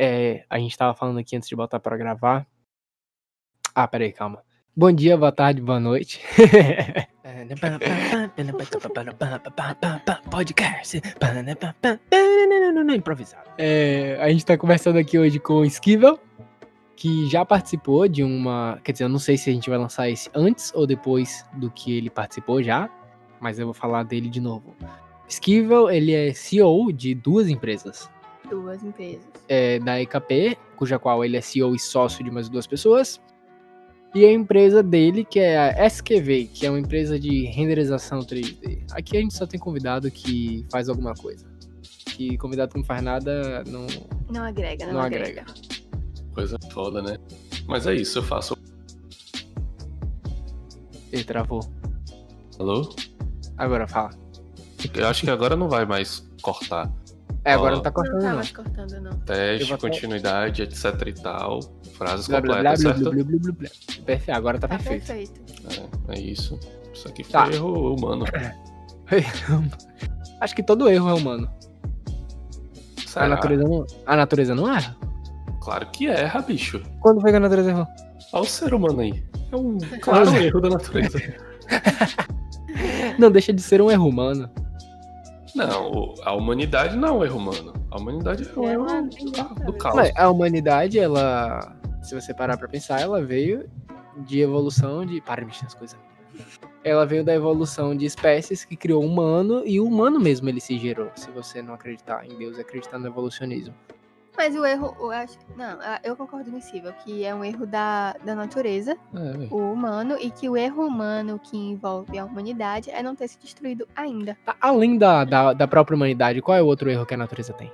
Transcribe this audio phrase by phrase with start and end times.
[0.00, 2.46] É, a gente tava falando aqui antes de botar pra gravar.
[3.74, 4.44] Ah, peraí, calma.
[4.76, 6.20] Bom dia, boa tarde, boa noite.
[10.30, 11.02] Podcast.
[12.94, 13.50] Improvisado.
[13.58, 16.20] É, a gente tá conversando aqui hoje com o Esquivel,
[16.94, 18.78] que já participou de uma.
[18.84, 21.72] Quer dizer, eu não sei se a gente vai lançar esse antes ou depois do
[21.72, 22.88] que ele participou já,
[23.40, 24.76] mas eu vou falar dele de novo.
[25.28, 28.08] Esquivel, ele é CEO de duas empresas.
[28.50, 29.26] Duas empresas.
[29.48, 33.20] É, da EKP, cuja qual ele é CEO e sócio de mais duas pessoas.
[34.14, 38.84] E a empresa dele, que é a SQV, que é uma empresa de renderização 3D.
[38.92, 41.46] Aqui a gente só tem convidado que faz alguma coisa.
[42.06, 43.86] Que convidado que não faz nada não,
[44.30, 45.42] Não agrega, não, não agrega.
[45.42, 45.54] agrega.
[46.34, 47.16] Coisa foda, né?
[47.66, 48.56] Mas é isso, eu faço.
[51.12, 51.60] Ele travou.
[52.58, 52.94] Alô?
[53.56, 54.10] Agora fala.
[54.94, 56.90] Eu acho que agora não vai mais cortar.
[57.48, 57.76] É, agora Ó.
[57.76, 58.36] não tá Não cortando, tá não.
[58.36, 59.10] mais cortando, não.
[59.20, 61.60] Teste, continuidade, etc e tal.
[61.96, 63.10] Frases Blá, completas, blá, certo?
[63.10, 63.70] blá, blá, blá, blá.
[64.04, 65.06] Perfeito, agora tá, Tá perfeito.
[65.06, 65.40] perfeito.
[66.10, 66.60] É, é isso.
[66.92, 67.48] Isso aqui foi Tá.
[67.50, 68.26] erro humano.
[70.42, 71.50] Acho que todo erro é humano.
[73.16, 74.94] A natureza, não, a natureza não erra.
[75.62, 76.82] Claro que erra, bicho.
[77.00, 77.86] Quando foi que a natureza errou?
[78.34, 79.24] Olha o ser humano aí.
[79.50, 81.18] É um claro erro da natureza.
[83.18, 84.50] Não, deixa de ser um erro humano.
[85.54, 87.72] Não, a humanidade não é um erro humano.
[87.90, 88.86] A humanidade é um É erro
[89.64, 89.96] do caos.
[89.96, 91.76] Mas a humanidade, ela.
[92.02, 93.68] Se você parar pra pensar, ela veio
[94.18, 95.20] de evolução de.
[95.20, 95.98] Para de mexer nas coisas.
[96.84, 100.60] Ela veio da evolução de espécies que criou o humano e o humano mesmo ele
[100.60, 101.10] se gerou.
[101.16, 103.74] Se você não acreditar em Deus e acreditar no evolucionismo.
[104.38, 105.36] Mas o erro, eu acho.
[105.56, 109.48] Não, eu concordo com o Silvio, que é um erro da, da natureza, É, velho.
[109.52, 113.36] o humano, e que o erro humano que envolve a humanidade é não ter se
[113.38, 114.36] destruído ainda.
[114.46, 117.52] A- Além da, da, da própria humanidade, qual é o outro erro que a natureza
[117.52, 117.72] tem?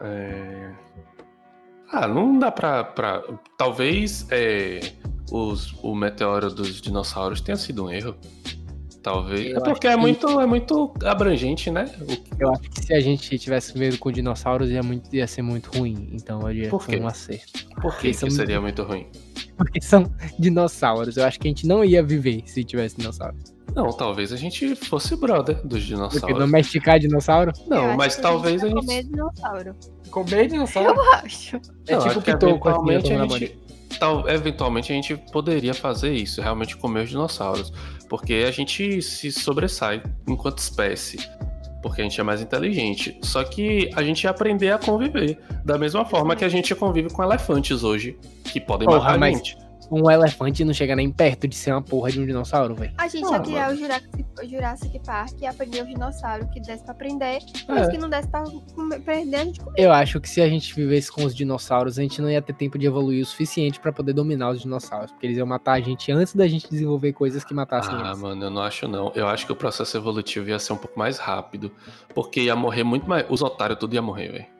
[0.00, 0.72] É...
[1.90, 2.82] Ah, não dá pra.
[2.84, 3.22] pra...
[3.56, 4.80] Talvez é,
[5.30, 8.16] os, o meteoro dos dinossauros tenha sido um erro.
[9.02, 9.50] Talvez.
[9.52, 11.84] Eu é porque é, que- muito, é muito abrangente, né?
[12.00, 15.42] O- Eu acho que se a gente tivesse medo com dinossauros ia, muito, ia ser
[15.42, 16.10] muito ruim.
[16.12, 17.02] Então eu diria Por que quê?
[17.02, 17.66] um acerto.
[17.80, 19.06] Por que, Isso que é seria muito ruim?
[19.56, 21.16] Porque são dinossauros.
[21.16, 23.54] Eu acho que a gente não ia viver se tivesse dinossauros.
[23.74, 26.38] Não, talvez a gente fosse brother dos Porque dinossauros.
[26.38, 27.52] domesticar dinossauro?
[27.68, 28.74] Não, mas que talvez a gente.
[28.86, 29.76] comer dinossauro.
[30.10, 30.98] Comer dinossauro?
[31.00, 31.56] Eu acho.
[31.86, 33.58] É Não, tipo que pitoco, assim, eventualmente a gente,
[34.00, 37.72] tal, eventualmente a gente poderia fazer isso, realmente comer os dinossauros,
[38.08, 41.18] porque a gente se sobressai enquanto espécie,
[41.82, 43.18] porque a gente é mais inteligente.
[43.22, 47.10] Só que a gente ia aprender a conviver da mesma forma que a gente convive
[47.10, 49.56] com elefantes hoje, que podem Porra, matar a gente.
[49.90, 52.92] Um elefante não chega nem perto de ser uma porra de um dinossauro, velho.
[52.98, 56.60] A gente Ah, ia criar o Jurassic, o Jurassic Park e aprender os dinossauros que
[56.60, 57.40] desse pra aprender, É.
[57.68, 58.44] mas que não desse pra
[58.74, 59.82] comer- aprender, a gente comia.
[59.82, 62.52] Eu acho que se a gente vivesse com os dinossauros, a gente não ia ter
[62.52, 65.10] tempo de evoluir o suficiente pra poder dominar os dinossauros.
[65.12, 68.18] Porque eles iam matar a gente antes da gente desenvolver coisas que matassem Ah, eles.
[68.20, 69.10] mano, eu não acho não.
[69.14, 71.72] Eu acho que o processo evolutivo ia ser um pouco mais rápido,
[72.14, 73.24] porque ia morrer muito mais.
[73.30, 74.57] Os otários tudo ia morrer, velho.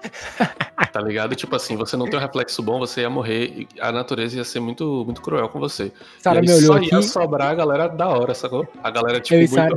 [0.92, 1.34] tá ligado?
[1.34, 4.44] Tipo assim, você não tem um reflexo bom, você ia morrer e a natureza ia
[4.44, 5.92] ser muito, muito cruel com você.
[6.18, 6.94] Sara e me olhou só aqui.
[6.94, 8.66] ia sobrar a galera da hora, sacou?
[8.82, 9.54] A galera, tipo, Eu muito...
[9.54, 9.74] Sara-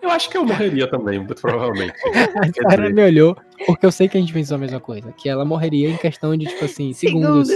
[0.00, 1.94] Eu acho que eu morreria também, muito provavelmente.
[2.06, 3.36] A Sara dizer- me olhou,
[3.66, 5.12] porque eu sei que a gente pensou a mesma coisa.
[5.12, 7.48] Que ela morreria em questão de, tipo assim, segundos.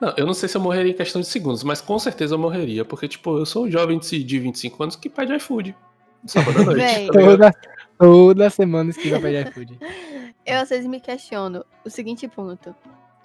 [0.00, 2.38] Não, eu não sei se eu morreria em questão de segundos, mas com certeza eu
[2.38, 5.76] morreria, porque, tipo, eu sou um jovem de de 25 anos que pede iFood.
[6.26, 7.06] Sábado à noite.
[7.06, 7.12] Tá?
[7.12, 7.54] Toda,
[7.98, 9.78] toda semana esquiva pedir iFood.
[10.44, 12.74] Eu às vezes me questiono o seguinte ponto.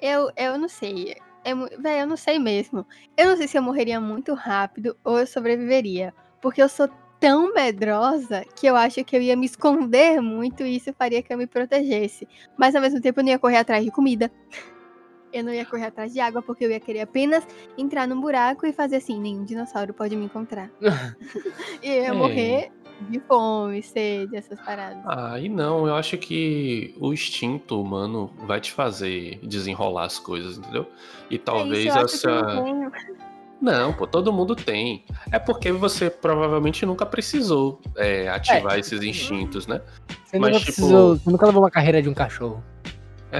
[0.01, 1.15] Eu, eu não sei.
[1.43, 2.85] É, mu- véi, eu não sei mesmo.
[3.15, 6.13] Eu não sei se eu morreria muito rápido ou eu sobreviveria.
[6.41, 6.87] Porque eu sou
[7.19, 11.33] tão medrosa que eu acho que eu ia me esconder muito e isso faria que
[11.33, 12.27] eu me protegesse.
[12.55, 14.31] Mas ao mesmo tempo eu não ia correr atrás de comida.
[15.33, 17.45] Eu não ia correr atrás de água porque eu ia querer apenas
[17.77, 20.69] entrar num buraco e fazer assim, nenhum dinossauro pode me encontrar.
[21.81, 22.13] e eu ia É.
[22.13, 25.03] morrer de fome, sede, essas paradas.
[25.05, 30.57] Ah, e não, eu acho que o instinto humano vai te fazer desenrolar as coisas,
[30.57, 30.87] entendeu?
[31.29, 32.63] E talvez é isso, eu acho que eu essa.
[33.61, 35.05] não pô, todo mundo tem.
[35.31, 39.81] É porque você provavelmente nunca precisou é, ativar esses instintos, né?
[40.25, 41.15] Você Mas, nunca tipo- precisou.
[41.17, 42.63] Você nunca levou uma carreira de um cachorro.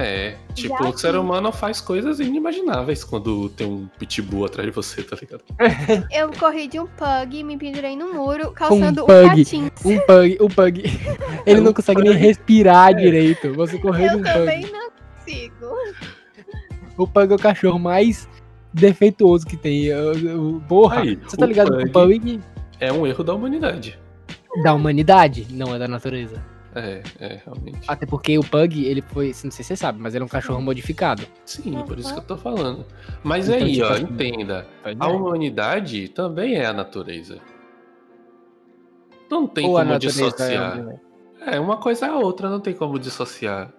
[0.00, 4.68] É, tipo, Já o ser que- humano faz coisas inimagináveis quando tem um pitbull atrás
[4.68, 5.42] de você, tá ligado?
[6.12, 9.28] Eu corri de um pug, me pendurei no muro, calçando um, pug.
[9.28, 9.70] patins.
[9.84, 10.82] Um pug, o pug.
[11.46, 13.52] Ele não consegue nem respirar direito.
[13.54, 14.72] Você correu de Eu um também pug.
[14.72, 15.74] não consigo.
[16.96, 18.28] O pug é o cachorro mais
[18.72, 19.84] defeituoso que tem.
[19.86, 22.40] Eu- eu- Porra, Aí, você tá ligado que o pug- pug
[22.80, 23.98] É um erro da humanidade.
[24.62, 26.42] da humanidade, não é da natureza.
[26.74, 27.80] É, é, realmente.
[27.88, 30.28] Até porque o Pug, ele foi, não sei se você sabe, mas ele é um
[30.28, 31.22] cachorro modificado.
[31.44, 32.84] Sim, por isso que eu tô falando.
[33.24, 34.66] Mas Então, aí, tipo ó, assim, entenda.
[34.84, 35.10] A é.
[35.10, 37.38] humanidade também é a natureza.
[39.30, 40.78] Não tem Ou como é dissociar.
[40.80, 41.00] onde-
[41.40, 43.72] É, uma coisa é a outra, não tem como dissociar.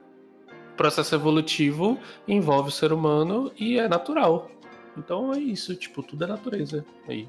[0.74, 1.98] O processo evolutivo
[2.28, 4.50] envolve o ser humano e é natural.
[4.98, 7.28] Então é isso, tipo, tudo é natureza aí.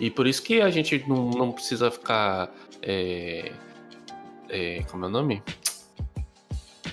[0.00, 2.52] E por isso que a gente não, não precisa ficar.
[2.82, 3.52] é,
[4.48, 5.42] é, como é o nome?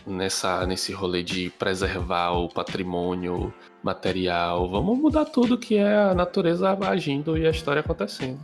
[0.05, 4.69] Nessa, nesse rolê de preservar o patrimônio material.
[4.69, 8.39] Vamos mudar tudo que é a natureza agindo e a história acontecendo.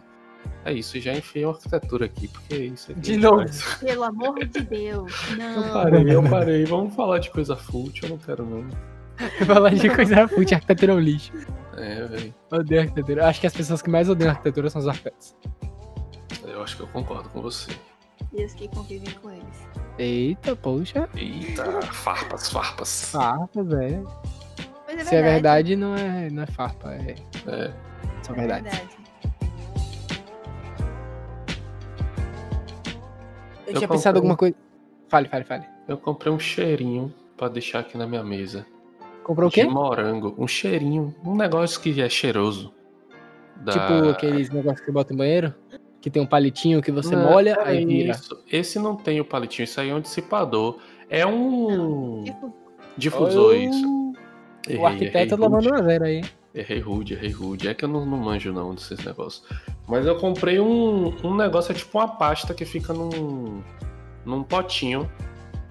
[0.63, 3.37] É isso, já enfiei uma arquitetura aqui, porque é isso aqui De é novo.
[3.43, 3.75] demais.
[3.79, 5.13] Pelo amor de Deus.
[5.31, 5.73] Eu Não.
[5.73, 6.65] parei, eu parei.
[6.65, 8.65] Vamos falar de coisa fútil, eu não quero não.
[9.45, 11.33] Falar de coisa fútil, arquitetura é um lixo.
[11.75, 12.35] É, velho.
[12.51, 13.27] Odeio arquitetura.
[13.27, 15.35] Acho que as pessoas que mais odeiam arquitetura são os arquitetos.
[16.45, 17.69] Eu acho que eu concordo com você.
[18.33, 19.67] E os que convivem com eles.
[19.97, 21.09] Eita, poxa.
[21.15, 23.05] Eita, farpas, farpas.
[23.11, 24.01] Farpas, é.
[24.87, 27.15] Mas é Se é verdade, não é, não é farpa, é
[27.47, 27.73] É.
[28.23, 28.63] só É verdade.
[28.63, 28.89] verdade.
[33.65, 33.87] Eu, Eu tinha comprei.
[33.87, 34.55] pensado alguma coisa.
[35.07, 35.65] Fale, fale, fale.
[35.87, 38.65] Eu comprei um cheirinho pra deixar aqui na minha mesa.
[39.23, 39.63] Comprou o quê?
[39.65, 40.33] De morango.
[40.37, 41.13] Um cheirinho.
[41.23, 42.73] Um negócio que é cheiroso.
[43.57, 45.53] Da- Tipo aqueles negócios que você bota no banheiro?
[46.01, 48.11] Que tem um palitinho que você Não, molha, é aí vira.
[48.11, 48.41] isso.
[48.51, 50.77] Esse não tem o palitinho, isso aí é um dissipador.
[51.09, 52.53] É um Tipo,
[52.97, 54.13] difusor, isso.
[54.67, 56.21] Errei, O arquiteto errei levando uma zero aí.
[56.55, 57.67] Errei rude, errei rude.
[57.67, 59.43] É que eu não, não manjo não desses negócios.
[59.87, 63.61] Mas eu comprei um, um negócio, é tipo uma pasta que fica num,
[64.25, 65.09] num potinho.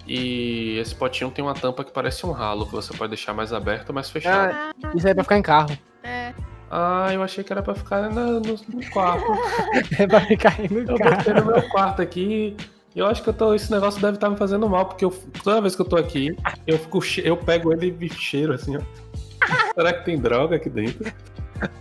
[0.07, 3.53] E esse potinho tem uma tampa que parece um ralo, que você pode deixar mais
[3.53, 4.55] aberto ou mais fechado.
[4.55, 5.77] ah, Isso aí é pra ficar em carro.
[6.03, 6.33] é.
[6.71, 9.25] Ah, eu achei que era pra ficar na- no, no quarto.
[9.99, 11.17] É pra ficar aí no Eu carro.
[11.17, 12.57] botei no meu quarto aqui.
[12.95, 15.15] e Eu acho que eu tô, esse negócio deve estar me fazendo mal, porque eu-
[15.43, 16.37] toda vez que eu tô aqui,
[16.67, 18.81] eu, fico, eu pego ele e cheiro assim, ó.
[19.75, 21.11] Será que tem droga aqui dentro?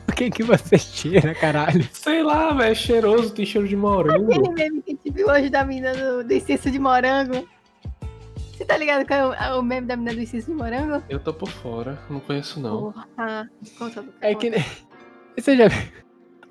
[0.05, 1.87] Por que, que você tira, caralho?
[1.91, 4.31] Sei lá, velho, é cheiroso, tem cheiro de morango.
[4.31, 7.47] Aquele meme que a gente viu hoje da menina do, do incenso de morango.
[8.57, 11.03] Você tá ligado com o, o meme da menina do incenso de morango?
[11.07, 12.91] Eu tô por fora, não conheço não.
[12.91, 13.49] Porra.
[13.77, 14.65] Conta, Lucas, É que nem.
[15.37, 15.79] Você já viu?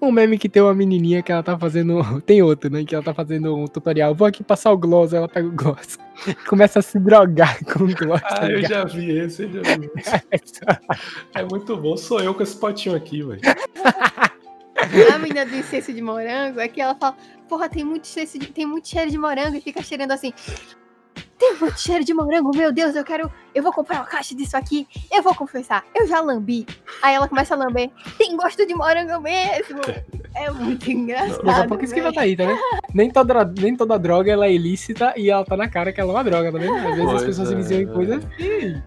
[0.00, 2.20] Um meme que tem uma menininha que ela tá fazendo.
[2.22, 2.84] Tem outro, né?
[2.84, 4.14] Que ela tá fazendo um tutorial.
[4.14, 5.98] Vou aqui passar o gloss, ela pega o gloss.
[6.48, 8.20] Começa a se drogar com o gloss.
[8.20, 8.88] tá Ah, eu ligado?
[8.90, 9.90] já vi esse, eu já vi
[10.30, 10.60] esse.
[11.34, 13.40] É muito bom, sou eu com esse potinho aqui, velho.
[15.12, 17.16] A menina do incenso de morango é que ela fala,
[17.48, 20.32] porra, tem muito, cheiro de, tem muito cheiro de morango e fica cheirando assim.
[21.38, 23.30] Tem muito cheiro de morango, meu Deus, eu quero.
[23.54, 24.88] Eu vou comprar uma caixa disso aqui.
[25.12, 26.66] Eu vou confessar, eu já lambi.
[27.02, 27.90] Aí ela começa a lamber.
[28.16, 29.80] Tem gosto de morango mesmo.
[30.34, 31.42] É muito engraçado.
[31.44, 32.58] Daqui a pouco esquiva tá aí, tá vendo?
[32.94, 36.10] Nem toda, nem toda droga ela é ilícita e ela tá na cara que ela
[36.10, 36.74] é uma droga, tá vendo?
[36.74, 38.82] Às vezes as Pois pessoas é, se viciam em coisas que.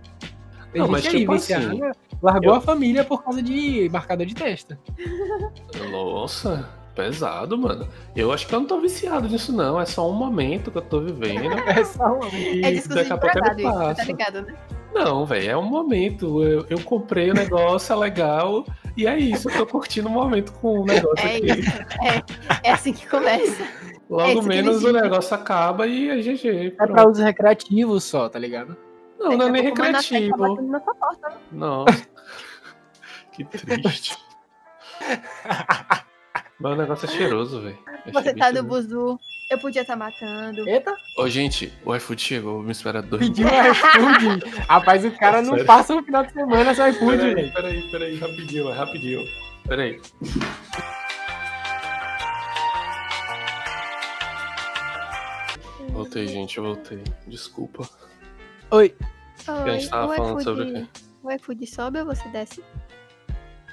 [0.71, 1.81] Tem Não, gente mas aí tipo viciada, assim,
[2.21, 4.79] largou eu- a família por causa de marcador de testa.
[5.91, 6.69] Nossa,
[6.99, 7.87] pesado, mano.
[8.13, 9.79] Eu acho que eu não tô viciado nisso, não.
[9.79, 11.49] É só um momento que eu tô vivendo.
[11.67, 12.27] É só uma...
[12.29, 14.03] E É discurso daqui de a pouco isso, tá passa.
[14.03, 14.55] ligado, né?
[14.93, 16.43] Não, velho, é um momento.
[16.43, 18.65] Eu, eu comprei o negócio, é legal.
[18.97, 21.59] E é isso, eu tô curtindo o momento com o negócio É aqui.
[21.59, 21.71] isso.
[22.01, 23.63] É, é assim que começa.
[23.63, 23.67] É
[24.09, 26.75] Logo que menos o negócio acaba e a GG.
[26.79, 28.75] É pra usos recreativos só, tá ligado?
[29.17, 30.61] Não, não é nem recreativo.
[30.63, 31.33] na porta.
[31.51, 32.07] Nossa.
[33.31, 34.17] que triste.
[36.59, 37.77] Mas o negócio é cheiroso, velho.
[38.05, 39.17] É Você tá no buzu.
[39.49, 40.67] Eu podia estar matando.
[40.69, 42.61] Eita, Ô, gente, o iFood chegou.
[42.61, 44.45] Me espera dois pediu um iFood.
[44.67, 45.65] Rapaz, o cara não Sério?
[45.65, 47.53] passa um final de semana sem iFood, Peraí, velho.
[47.53, 49.21] peraí, peraí, rapidinho, rapidinho.
[49.67, 49.99] Peraí.
[55.91, 57.03] Voltei, gente, eu voltei.
[57.27, 57.87] Desculpa.
[58.71, 58.95] Oi.
[59.47, 60.87] a gente tava o falando iFood- sobre o quê?
[61.23, 62.63] O iFood sobe ou você desce?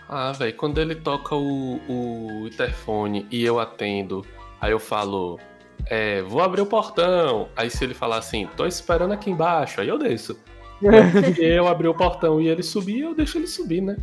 [0.09, 4.25] Ah, velho, quando ele toca o, o interfone e eu atendo,
[4.61, 5.39] aí eu falo,
[5.87, 7.49] é, vou abrir o portão.
[7.57, 10.39] Aí se ele falar assim, tô esperando aqui embaixo, aí eu desço.
[11.35, 13.97] Se eu abrir o portão e ele subir, eu deixo ele subir, né?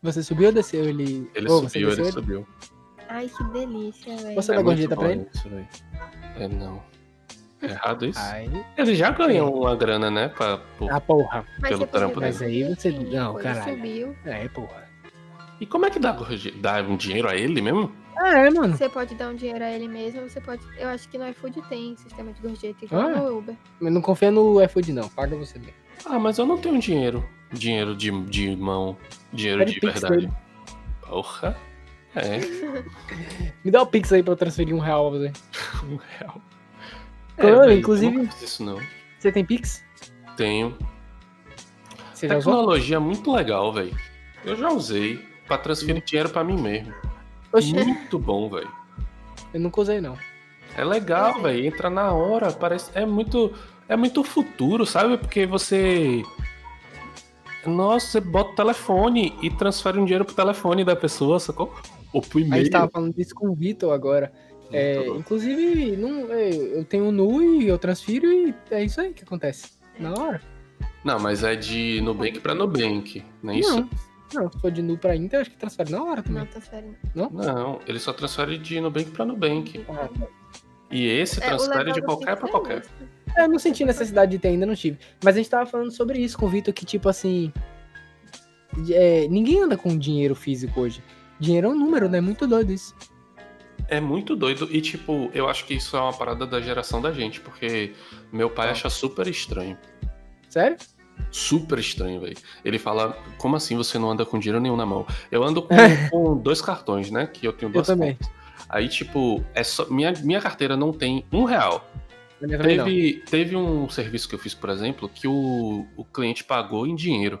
[0.00, 1.28] Você subiu ou desceu ele?
[1.34, 2.46] Ele você subiu, ele desceu subiu.
[3.08, 4.34] Ai, que delícia, velho.
[4.36, 5.26] Você- dá muito gorjeta pra ele?
[5.34, 5.48] Isso,
[6.36, 6.80] é, não.
[7.60, 8.20] É errado isso?
[8.20, 8.48] Ai,
[8.78, 10.28] Ele já ganhou uma grana, né?
[10.28, 11.44] Pra, por- ah, porra.
[11.60, 13.74] Mas pelo trampo dar Mas aí você- não, ele caralho.
[13.76, 14.16] subiu.
[14.24, 14.88] É, porra.
[15.60, 16.16] E como é que dá,
[16.56, 17.92] dá um dinheiro a ele mesmo?
[18.16, 18.76] Ah, é, mano.
[18.76, 20.62] Você pode dar um dinheiro a ele mesmo, você pode.
[20.78, 23.14] Eu acho que no iFood tem sistema de gorjeta igual Ah, é?
[23.16, 23.56] no Uber.
[23.78, 25.08] Mas não confia no iFood, não.
[25.08, 25.74] Paga você mesmo.
[26.06, 27.24] Ah, mas eu não tenho dinheiro.
[27.52, 28.96] Dinheiro de, de mão.
[29.32, 30.26] Dinheiro Pede de Pix verdade.
[30.26, 30.32] dele.
[31.06, 31.56] Porra.
[32.14, 32.38] É,
[33.64, 35.32] Me dá o Pix aí pra eu transferir um real pra você.
[35.86, 36.40] um real.
[37.36, 38.78] Claro, velho, inclusive- eu nunca fiz isso não.
[39.18, 39.84] Você tem Pix?
[40.36, 40.76] Tenho.
[42.14, 42.52] Você já usou?
[42.54, 43.96] Tecnologia muito legal, velho.
[44.44, 46.94] Eu já usei pra transferir dinheiro pra mim mesmo.
[47.52, 48.70] Oxi, Muito bom, velho.
[49.52, 50.16] eu nunca usei, não.
[50.76, 51.66] É legal, velho.
[51.66, 53.52] Entra na hora, parece é muito
[53.88, 55.18] é muito futuro, sabe?
[55.18, 56.22] Porque você
[57.66, 61.74] Nossa, você bota o telefone e transfere um dinheiro pro telefone da pessoa, sacou?
[62.12, 62.62] Ou pro A e-mail.
[62.62, 64.32] gente tava falando disso com o Vitor agora.
[64.72, 69.12] É, inclusive, não, é, eu tenho um nu e eu transfiro e é isso aí
[69.12, 69.72] que acontece.
[69.98, 70.40] Na hora.
[71.04, 73.88] Não, mas é de Nubank pra Nubank, não é isso?
[74.34, 76.40] Não, não, se for de nu pra Inter, acho que transfere na hora também.
[76.42, 76.96] Não, transfere.
[77.14, 79.84] Não, ele só transfere de Nubank pra Nubank.
[79.88, 80.26] Ah, tá.
[80.90, 82.80] E esse É, transfere de qualquer pra é qualquer.
[82.80, 82.90] isso.
[83.38, 84.98] Eu não senti necessidade de ter ainda, não tive.
[85.24, 87.52] Mas a gente tava falando sobre isso com o Vitor, que tipo assim.
[88.92, 91.02] é, ninguém anda com dinheiro físico hoje.
[91.38, 92.20] Dinheiro é um número, né?
[92.20, 92.94] Muito doido isso.
[93.88, 97.10] É muito doido e, tipo, eu acho que isso é uma parada da geração da
[97.12, 97.92] gente, porque
[98.32, 98.72] meu pai Ah.
[98.72, 99.76] acha super estranho.
[100.48, 100.76] Sério?
[101.30, 102.36] Super estranho, velho.
[102.64, 105.06] Ele fala, como assim você não anda com dinheiro nenhum na mão?
[105.30, 105.74] Eu ando com,
[106.10, 107.26] com dois cartões, né?
[107.26, 108.14] Que eu tenho Eu duas também.
[108.14, 108.30] contas.
[108.68, 111.84] Aí, tipo, é só, minha, minha carteira não tem um real.
[112.38, 116.94] Teve, teve um serviço que eu fiz, por exemplo, que o, o cliente pagou em
[116.94, 117.40] dinheiro.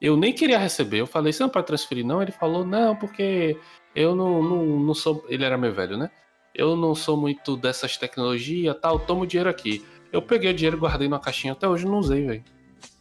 [0.00, 0.98] Eu nem queria receber.
[0.98, 2.22] Eu falei, você não pode transferir, não?
[2.22, 3.56] Ele falou, não, porque
[3.94, 5.24] eu não, não, não sou.
[5.28, 6.10] Ele era meu velho, né?
[6.54, 9.84] Eu não sou muito dessas tecnologias tal, tomo dinheiro aqui.
[10.12, 12.44] Eu peguei o dinheiro, guardei numa caixinha, até hoje não usei, velho.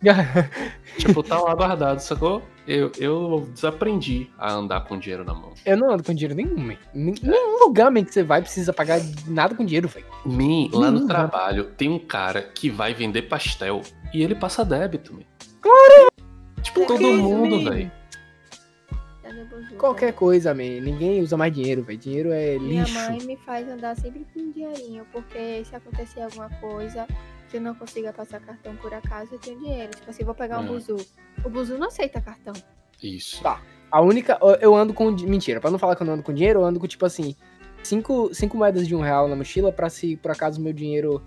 [0.98, 2.41] Tipo, tá lá guardado, sacou?
[2.67, 5.53] Eu, eu desaprendi a andar com dinheiro na mão.
[5.65, 6.75] eu não ando com dinheiro nenhum, man.
[6.93, 10.05] Nen- Nenhum lugar, man, que você vai precisa pagar nada com dinheiro, velho.
[10.25, 13.81] Me, lá no trabalho, tem um cara que vai vender pastel
[14.13, 15.22] e ele passa débito, man.
[15.62, 16.12] Claro!
[16.62, 17.91] Tipo, todo Isso, mundo, velho.
[19.50, 19.77] Bonjour?
[19.77, 20.81] Qualquer coisa, man.
[20.81, 21.98] Ninguém usa mais dinheiro, velho.
[21.98, 22.96] Dinheiro é Minha lixo.
[23.10, 27.08] mãe me faz andar sempre com um dinheirinho, porque se acontecer alguma coisa
[27.51, 29.91] que eu não consiga passar cartão por acaso, eu tenho dinheiro.
[29.91, 30.67] Tipo assim, vou pegar um É.
[30.67, 30.96] buzu.
[31.46, 32.53] O buzu não aceita cartão.
[33.03, 33.43] Isso.
[33.43, 33.62] Tá.
[33.91, 34.39] A única.
[34.62, 35.12] eu- ando com.
[35.12, 37.36] Mentira, pra não falar que eu não ando com dinheiro, eu ando com, tipo assim,
[37.84, 41.22] cinco, cinco moedas de um real na mochila pra se por acaso o meu dinheiro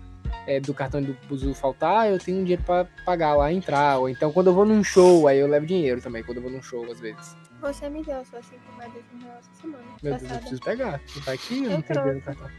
[0.47, 3.99] é, do cartão do Buzu faltar, eu tenho um dinheiro pra pagar lá, entrar.
[3.99, 6.51] Ou então quando eu vou num show, aí eu levo dinheiro também, quando eu vou
[6.51, 7.35] num show, às vezes.
[7.61, 9.83] Você me deu só 5 moedas de um real essa semana.
[9.83, 10.39] Meu Deus, eu passada.
[10.39, 11.01] preciso pegar.
[11.25, 12.39] Vai que eu Eu não tenho dinheiro no trouxe.
[12.39, 12.51] cartão.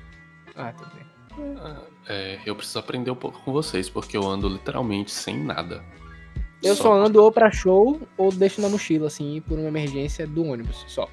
[0.57, 1.16] Ah, tudo bem.
[1.59, 5.85] Ah, É, eu preciso aprender um pouco com vocês, porque eu ando literalmente sem nada.
[6.63, 10.45] Eu só ando ou pra show ou deixo na mochila, assim, por uma emergência do
[10.45, 11.09] ônibus, só.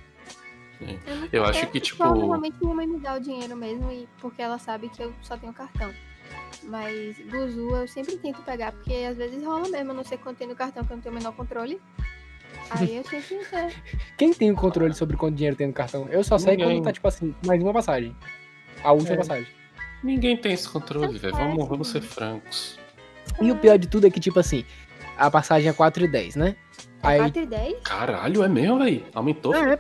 [1.32, 4.08] Eu acho é, que, só tipo- Normalmente minha mãe me dá o dinheiro mesmo, e,
[4.20, 5.92] porque ela sabe que eu só tenho cartão.
[6.64, 10.38] Mas buzu eu sempre tento pegar, porque às vezes rola mesmo, eu não sei quanto
[10.38, 11.82] tem no cartão, que eu não tenho o menor controle.
[12.70, 13.36] Aí eu sempre.
[13.52, 13.72] É,
[14.18, 16.08] Quem tem o controle sobre quanto dinheiro tem no cartão?
[16.10, 16.78] Eu só sei Ninguém.
[16.78, 18.16] quando tá, tipo assim, mais uma passagem.
[18.84, 19.18] A última É.
[19.18, 19.48] passagem.
[20.04, 21.36] Ninguém tem esse controle, velho.
[21.36, 22.78] Vamos, vamos ser francos.
[23.42, 24.66] E o pior de tudo é que, tipo assim,
[25.18, 26.56] a passagem é 4,10, né?
[27.02, 27.20] Aí.
[27.20, 27.80] 4 e 10?
[27.84, 29.06] Caralho, é mesmo, velho?
[29.14, 29.56] Aumentou.
[29.56, 29.80] É.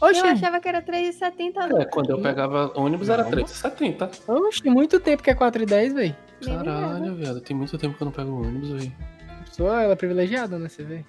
[0.00, 1.80] Oxe, Eu achava que era 3,70.
[1.80, 4.10] É, quando eu pegava ônibus era 3,70.
[4.28, 6.16] oxe, tem muito tempo que é 4,10, velho.
[6.44, 6.80] Nem lembrava.
[6.80, 7.40] Caralho, velho.
[7.40, 8.92] Tem muito tempo que eu não pego ônibus, velho.
[9.28, 10.68] A pessoa, ela é privilegiada, né?
[10.68, 11.04] Você vê.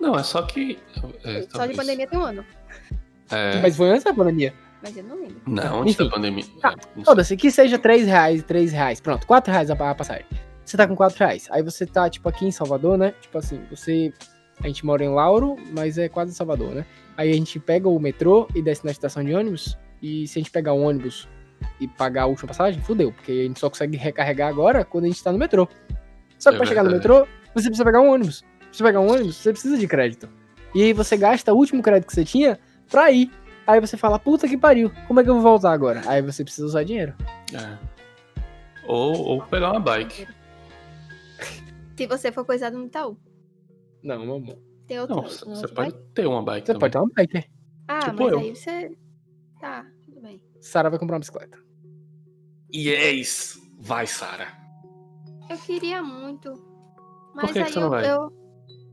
[0.00, 0.78] Não, é só que.
[0.96, 1.76] É, Só de talvez.
[1.76, 2.44] pandemia tem um ano.
[3.30, 4.52] É, Mas foi antes da pandemia.
[4.84, 5.36] Mas eu não lembro.
[5.46, 6.04] Não, antes Enfim.
[6.04, 6.44] da pandemia.
[6.60, 7.04] Tá, É.
[7.04, 9.00] Foda-se, que seja 3 reais, 3 reais.
[9.00, 10.26] Pronto, 4 reais a a passagem.
[10.62, 11.48] Você tá com 4 reais.
[11.50, 13.14] Aí você tá, tipo, aqui em Salvador, né?
[13.20, 14.12] Tipo assim, você.
[14.62, 16.86] A gente mora em Lauro, mas é quase Salvador, né?
[17.16, 19.76] Aí a gente pega o metrô e desce na estação de ônibus.
[20.02, 21.28] E se a gente pegar um ônibus
[21.80, 23.10] e pagar a última passagem, fudeu.
[23.10, 25.66] Porque a gente só consegue recarregar agora quando a gente tá no metrô.
[26.38, 28.42] Só que É pra chegar no metrô, você precisa pegar um ônibus.
[28.42, 30.28] Pra você pegar um ônibus, você precisa de crédito.
[30.74, 32.58] E aí você gasta o último crédito que você tinha
[32.90, 33.30] pra ir.
[33.66, 36.02] Aí você fala, puta que pariu, como é que eu vou voltar agora?
[36.06, 37.14] Aí você precisa usar dinheiro.
[37.52, 37.78] É.
[38.86, 40.26] Ou, ou pegar uma bike.
[41.96, 43.16] Se você for coisado no Itaú.
[44.02, 44.58] Não, meu amor.
[44.86, 45.16] Tem outro.
[45.16, 46.04] Não, um você outro pode bike?
[46.14, 46.80] ter uma bike Você também.
[46.80, 47.50] pode ter uma bike.
[47.88, 48.38] Ah, tipo mas eu.
[48.38, 48.98] aí você.
[49.60, 50.42] Tá, tudo bem.
[50.60, 51.58] Sara vai comprar uma bicicleta.
[52.74, 53.58] Yes!
[53.78, 54.48] Vai, Sara.
[55.48, 56.52] Eu queria muito.
[57.34, 58.10] Mas que que aí você não eu, vai?
[58.10, 58.32] eu-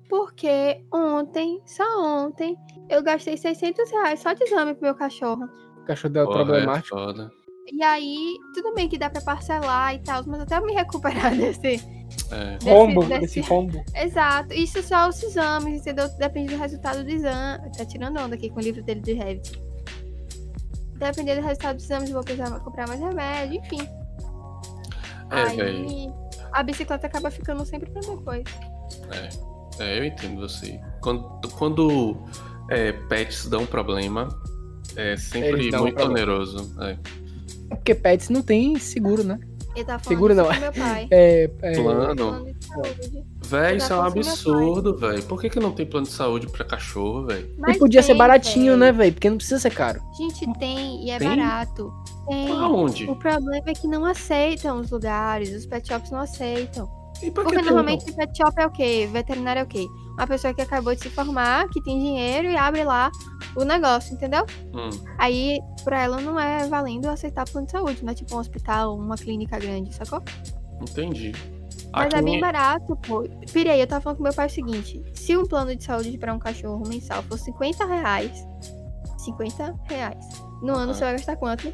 [0.09, 2.55] Porque ontem, só ontem,
[2.89, 5.45] eu gastei 600 reais só de exame pro meu cachorro.
[5.81, 6.95] O cachorro dela é Porra, é problemático.
[6.97, 7.31] foda.
[7.71, 11.31] E aí, tudo bem que dá pra parcelar e tal, mas até eu me recuperar
[11.37, 11.81] desse.
[12.31, 12.57] É.
[12.57, 13.83] desse- Rombo, desse- esse rombo.
[13.95, 14.53] Exato.
[14.53, 16.09] Isso só os exames, entendeu?
[16.17, 17.71] Depende do resultado do exame.
[17.77, 19.61] Tá tirando onda aqui com o livro dele de Revit.
[20.97, 23.87] Dependendo do resultado dos exames, eu vou precisar comprar mais remédio, enfim.
[25.31, 26.13] É, aí velho.
[26.51, 28.43] a bicicleta acaba ficando sempre pra depois.
[29.79, 30.79] É, eu entendo você.
[31.01, 32.17] Quando, quando
[32.71, 34.29] é, pets dão problema,
[34.95, 36.05] é sempre muito problema.
[36.09, 36.71] oneroso.
[36.81, 36.97] É.
[37.69, 39.39] É Porque pets não tem seguro, né?
[39.73, 40.59] Ele tá falando Seguro não.
[40.59, 41.07] meu pai.
[41.09, 42.45] É, é, Plano.
[42.59, 43.23] Saúde.
[43.45, 45.23] Véi, isso é um absurdo, velho.
[45.23, 47.47] Por que, que não tem plano de saúde pra cachorro, velho?
[47.57, 48.79] e Mas podia ser tem, baratinho, véi.
[48.79, 49.13] né, velho?
[49.13, 50.01] Porque não precisa ser caro.
[50.17, 51.29] Gente, tem e é Tem?
[51.29, 51.91] barato.
[52.27, 52.51] Tem.
[52.51, 53.09] Aonde?
[53.09, 56.89] O problema é que não aceitam os lugares, os pet shops não aceitam.
[57.33, 59.07] Porque normalmente pet shop é o quê?
[59.11, 59.85] Veterinário é o quê?
[60.13, 63.11] Uma pessoa que acabou de se formar, que tem dinheiro e abre lá
[63.55, 64.45] o negócio, entendeu?
[64.73, 68.39] Hum, Aí, pra ela não é valendo aceitar plano de saúde, não é tipo um
[68.39, 70.21] hospital, uma clínica grande, sacou?
[70.81, 71.31] entendi.
[71.93, 73.23] Mas Aqui, é bem barato, pô.
[73.51, 76.33] Pirei, eu tava falando com meu pai o seguinte: se um plano de saúde pra
[76.33, 78.31] um cachorro mensal for 50 reais,
[79.17, 80.25] 50 reais.
[80.61, 81.67] No ano você vai gastar quanto?
[81.67, 81.73] Eu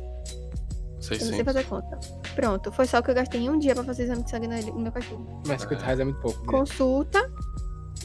[1.00, 1.46] não sei 600.
[1.46, 2.00] fazer conta.
[2.38, 4.48] Pronto, foi só o que eu gastei em um dia pra fazer exame de sangue
[4.48, 5.42] no meu cachorro.
[5.48, 6.38] Mas 50 reais é muito pouco.
[6.38, 6.52] mesmo.
[6.52, 7.32] Consulta,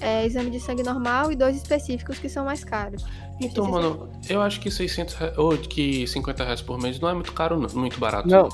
[0.00, 3.04] é, exame de sangue normal e dois específicos que são mais caros.
[3.42, 7.14] Então, mano, eu acho que 600 reais, ou que 50 reais por mês não é
[7.14, 8.26] muito caro, não, muito barato.
[8.26, 8.48] Não,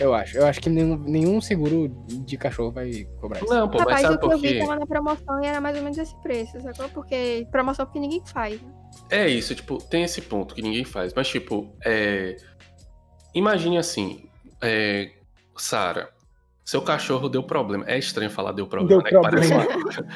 [0.00, 0.36] eu acho.
[0.36, 3.54] Eu acho que nenhum, nenhum seguro de cachorro vai cobrar isso.
[3.54, 5.60] Não, pô, mas Rapaz, sabe o que eu por vi tava na promoção e era
[5.60, 6.88] mais ou menos esse preço, sacou?
[6.88, 8.60] Porque promoção porque ninguém faz.
[8.60, 8.72] né?
[9.10, 11.14] É isso, tipo, tem esse ponto que ninguém faz.
[11.14, 12.36] Mas, tipo, é...
[13.32, 14.28] imagine assim,
[14.60, 15.19] é...
[15.60, 16.10] Sara,
[16.64, 17.84] seu cachorro deu problema.
[17.86, 19.28] É estranho falar deu problema, Deu né?
[19.28, 19.76] Parece problema.
[19.76, 20.06] uma coisa.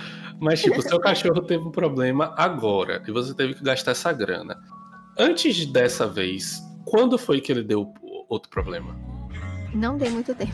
[0.41, 4.57] Mas, tipo, seu cachorro teve um problema agora e você teve que gastar essa grana.
[5.19, 7.93] Antes dessa vez, quando foi que ele deu
[8.29, 8.97] outro problema?
[9.73, 10.53] Não tem muito tempo.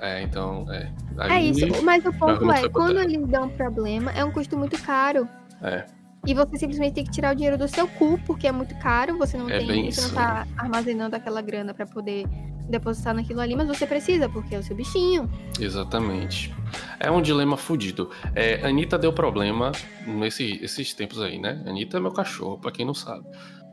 [0.00, 0.92] É, então, é.
[1.30, 5.28] É isso, mas o ponto é, quando eles dão problema, é um custo muito caro.
[5.62, 5.86] É.
[6.26, 9.18] E você simplesmente tem que tirar o dinheiro do seu cu, porque é muito caro,
[9.18, 12.26] você não É tem, você isso, não tá armazenando aquela grana pra poder
[12.68, 15.28] depositar naquilo ali, mas você precisa, porque é o seu bichinho.
[15.58, 16.54] Exatamente.
[17.00, 18.10] É um dilema fudido.
[18.36, 19.72] É, Anitta deu problema
[20.06, 21.60] nesse, esses tempos aí, né?
[21.66, 23.24] Anitta é meu cachorro, pra quem não sabe.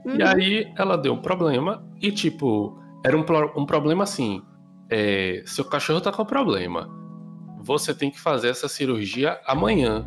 [0.06, 0.27] E Uhum.
[0.27, 3.24] aí ela deu um problema e, tipo, era um,
[3.56, 4.41] um problema assim.
[4.89, 6.89] É, seu cachorro tá com problema.
[7.62, 10.03] Você tem que fazer essa cirurgia amanhã.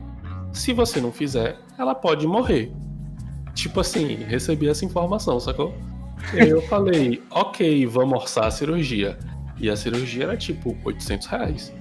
[0.53, 2.73] Se você não fizer, ela pode morrer.
[3.55, 5.75] Tipo assim, recebi essa informação, sacou?
[6.35, 9.19] E eu falei, ok, vamos orçar a cirurgia.
[9.59, 11.73] E a cirurgia era tipo 800 reais.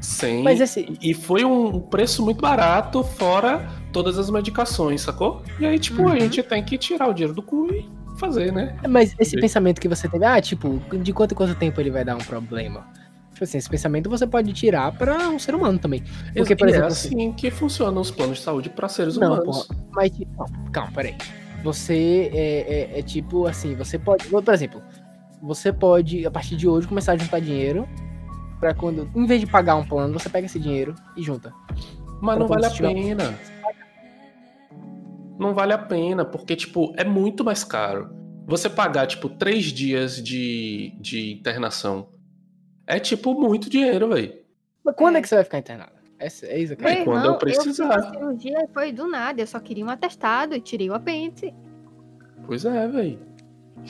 [0.00, 0.42] Sem...
[0.44, 0.96] Mas esse.
[1.02, 5.42] E foi um preço muito barato, fora todas as medicações, sacou?
[5.58, 6.12] E aí, tipo, Uhum.
[6.12, 8.76] a gente tem que tirar o dinheiro do cu e fazer, né?
[8.88, 9.40] Mas esse Sim.
[9.40, 12.20] pensamento que você teve, ah, tipo, de quanto em quanto tempo ele vai dar um
[12.20, 12.86] problema?
[13.38, 16.02] Tipo assim, esse pensamento você pode tirar pra um ser humano também.
[16.34, 19.28] Porque, por E exemplo, é assim que funcionam os planos de saúde para seres Não,
[19.34, 19.64] humanos.
[19.68, 19.80] porra.
[19.92, 21.14] Mas, tipo, não, calma, peraí.
[21.62, 24.26] Você é, é- é tipo assim, você pode.
[24.26, 24.82] Por exemplo,
[25.40, 27.88] você pode, a partir de hoje, começar a juntar dinheiro.
[28.58, 29.08] Pra quando.
[29.14, 31.52] Em vez de pagar um plano, você pega esse dinheiro e junta.
[32.20, 33.38] Mas não vale a pena.
[35.38, 38.10] Não vale a pena, porque, tipo, é muito mais caro.
[38.48, 42.08] Você pagar, tipo, três dias de, de internação
[42.88, 44.34] é, tipo, muito dinheiro, velho.
[44.84, 45.22] Mas quando é, É.
[45.22, 45.92] que você vai ficar internado?
[46.18, 46.94] É, é isso, Aí, cara.
[46.96, 47.92] Meu quando eu irmão, precisar.
[47.94, 51.54] fiz a cirurgia foi do nada, eu só queria um atestado e tirei o apêndice.
[52.46, 53.18] Pois é, velho.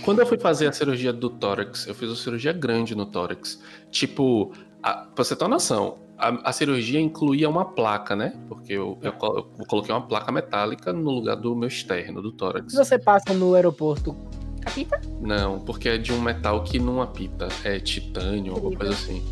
[0.04, 3.62] Quando eu fui fazer a cirurgia do tórax, eu fiz uma cirurgia grande no tórax.
[3.90, 8.34] Tipo, a, pra você ter uma noção, a, a cirurgia incluía uma placa, né?
[8.48, 9.12] Porque eu, eu,
[9.58, 12.72] eu coloquei uma placa metálica no lugar do meu externo, do tórax.
[12.72, 14.14] Se você passa no aeroporto.
[14.60, 15.00] Capita?
[15.20, 17.48] Não, porque é de um metal que não apita.
[17.64, 19.22] É titânio, alguma coisa assim.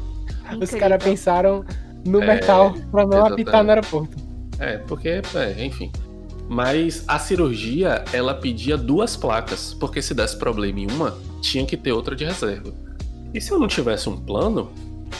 [0.46, 0.78] Os Incrível.
[0.78, 1.64] caras pensaram
[2.04, 3.42] no É, metal pra não exatamente.
[3.42, 4.16] apitar no aeroporto.
[4.58, 5.90] É, porque, é, enfim.
[6.48, 11.76] Mas a cirurgia, ela pedia duas placas, porque se desse problema em uma, tinha que
[11.76, 12.72] ter outra de reserva.
[13.34, 14.70] E se eu não tivesse um plano,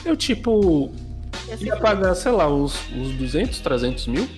[0.05, 0.90] eu, tipo,
[1.61, 4.29] ia pagar, sei lá, uns, uns 200, 300 mil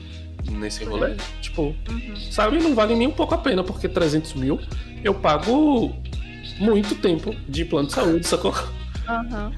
[0.51, 1.15] nesse rolê.
[1.41, 2.17] Tipo, Uhum.
[2.31, 4.59] sabe, não vale nem um pouco a pena, porque 300 mil
[5.05, 5.95] eu pago
[6.59, 8.55] muito tempo de plano de saúde, sacou?
[9.09, 9.53] Aham.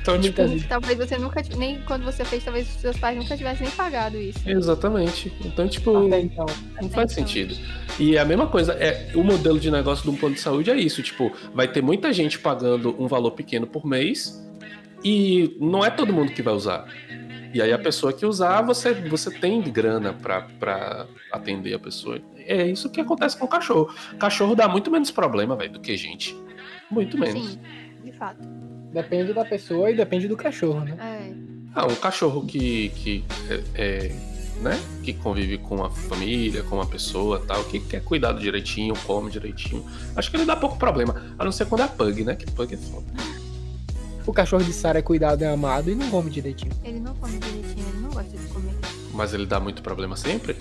[0.00, 0.42] Então, tipo.
[0.68, 4.18] Talvez você nunca, nem quando você fez, talvez os seus pais nunca tivessem nem pagado
[4.18, 4.38] isso.
[4.46, 5.32] exatamente.
[5.42, 6.44] Então, tipo, Até então.
[6.82, 7.26] Não faz Então.
[7.26, 7.56] sentido.
[7.98, 10.76] E a mesma coisa, é o modelo de negócio de um plano de saúde é
[10.76, 14.44] isso, tipo, vai ter muita gente pagando um valor pequeno por mês
[15.02, 16.84] e não é todo mundo que vai usar.
[17.54, 22.20] E aí a pessoa que usar, você, você tem grana pra, pra atender a pessoa.
[22.36, 23.94] É isso que acontece com o cachorro.
[24.18, 26.36] Cachorro dá muito menos problema, velho, do que gente.
[26.90, 27.52] Muito menos.
[27.52, 27.60] Sim,
[28.02, 28.40] de fato.
[28.92, 30.96] Depende da pessoa e depende do cachorro, né?
[31.00, 31.32] É.
[31.76, 34.12] Ah, um cachorro que, que é, é,
[34.60, 39.30] né, que convive com a família, com uma pessoa tal, que quer cuidar direitinho, come
[39.30, 39.84] direitinho,
[40.16, 41.34] acho que ele dá pouco problema.
[41.38, 42.34] A não ser quando é pug, né?
[42.34, 43.06] Que pug é foda.
[44.26, 46.72] O cachorro de Sara é cuidado e amado e não come direitinho.
[46.82, 48.74] Ele não come direitinho, ele não gosta de comer.
[49.12, 50.56] Mas ele dá muito problema sempre?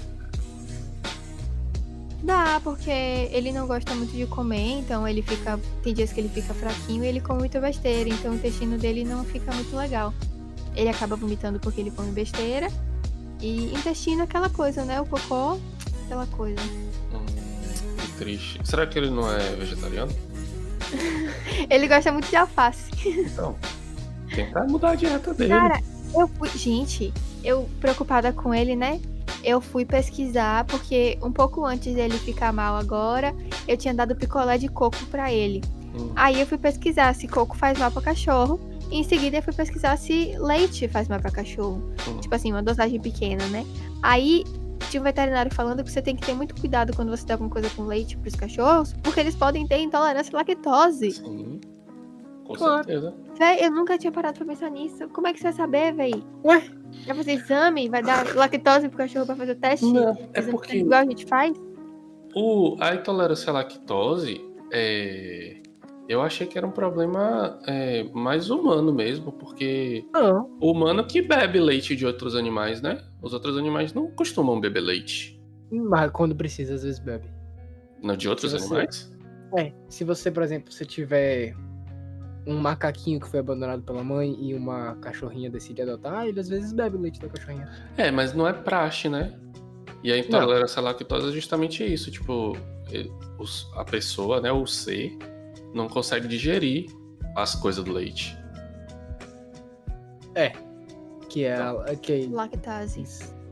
[2.23, 5.59] Dá, porque ele não gosta muito de comer, então ele fica.
[5.81, 9.03] Tem dias que ele fica fraquinho e ele come muita besteira, então o intestino dele
[9.03, 10.13] não fica muito legal.
[10.75, 12.69] Ele acaba vomitando porque ele come besteira.
[13.41, 15.01] E intestino é aquela coisa, né?
[15.01, 15.59] O cocô,
[16.05, 16.61] aquela coisa.
[17.13, 17.25] Hum,
[17.97, 18.59] que triste.
[18.63, 20.13] Será que ele não é vegetariano?
[21.69, 22.91] Ele gosta muito de alface.
[23.05, 23.55] Então,
[24.33, 25.49] tentar mudar a dieta dele.
[25.49, 25.81] Cara,
[26.15, 26.49] eu fui.
[26.49, 28.99] Gente, eu preocupada com ele, né?
[29.43, 33.35] Eu fui pesquisar, porque um pouco antes dele ficar mal agora,
[33.67, 35.61] eu tinha dado picolé de coco pra ele.
[35.95, 38.59] Hum, Aí eu fui pesquisar se coco faz mal pra cachorro.
[38.89, 41.83] E em seguida eu fui pesquisar se leite faz mal pra cachorro.
[42.07, 42.19] hum.
[42.19, 43.65] Tipo assim, uma dosagem pequena, né?
[44.01, 44.43] Aí
[44.89, 47.49] tinha um veterinário falando que você tem que ter muito cuidado quando você dá alguma
[47.49, 51.11] coisa com leite pros cachorros, porque eles podem ter intolerância à lactose.
[51.11, 51.59] Sim.
[52.45, 52.83] Com Claro.
[52.83, 53.13] certeza.
[53.37, 55.07] Véi, eu nunca tinha parado pra pensar nisso.
[55.09, 56.23] Como é que você vai saber, véi?
[56.43, 56.61] Ué?
[57.07, 57.89] Vai fazer exame?
[57.89, 59.85] Vai dar lactose pro cachorro pra fazer o teste?
[59.85, 61.55] Não, é porque Igual a gente faz?
[62.35, 64.41] o, a intolerância à lactose,
[64.71, 65.57] é,
[66.07, 70.49] eu achei que era um problema é, mais humano mesmo, porque Não.
[70.61, 73.01] o humano que bebe leite de outros animais, né?
[73.21, 75.39] Os outros animais não costumam beber leite.
[75.71, 77.27] Mas quando precisa, às vezes bebe.
[78.01, 79.11] Não, de outros você- animais?
[79.57, 81.55] É, se você, por exemplo, se tiver
[82.45, 86.73] um macaquinho que foi abandonado pela mãe e uma cachorrinha decide adotar, ele às vezes
[86.73, 87.69] bebe o leite da cachorrinha.
[87.97, 89.33] É, mas não é praxe, né?
[90.03, 92.57] E a intolerância à lactose é justamente isso, tipo,
[93.75, 95.17] a pessoa, né, o ser,
[95.73, 96.85] não consegue digerir
[97.35, 98.37] as coisas do leite.
[101.29, 101.95] Que é a.
[102.01, 103.03] Que Lactase.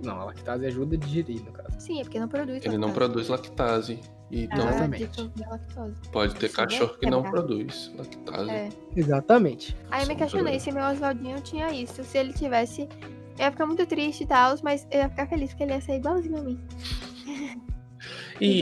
[0.04, 1.70] não, a lactase ajuda a digerir, no caso.
[1.80, 2.94] Sim, é porque não produz Ele não lactase.
[3.10, 4.00] produz lactase.
[4.30, 5.32] E Ah, não Exatamente.
[5.50, 5.96] lactose.
[6.12, 7.46] pode ter isso é cachorro que não verdade.
[7.48, 8.50] produz lactase.
[8.52, 8.70] É.
[8.96, 9.76] Exatamente.
[9.90, 12.04] Aí eu me questionei se meu Oswaldinho tinha isso.
[12.04, 12.84] Se ele tivesse,
[13.38, 15.82] eu ia ficar muito triste e tal, mas eu ia ficar feliz porque ele ia
[15.82, 16.60] ser igualzinho a mim.
[18.40, 18.62] E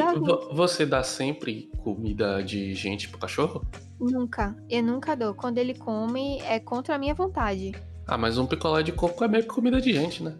[0.54, 3.66] você dá sempre comida de gente pro cachorro?
[4.00, 4.56] Nunca.
[4.70, 5.34] Eu nunca dou.
[5.34, 7.72] Quando ele come, é contra a minha vontade.
[8.08, 10.36] Ah, mas um picolé de coco é meio que comida de gente, né?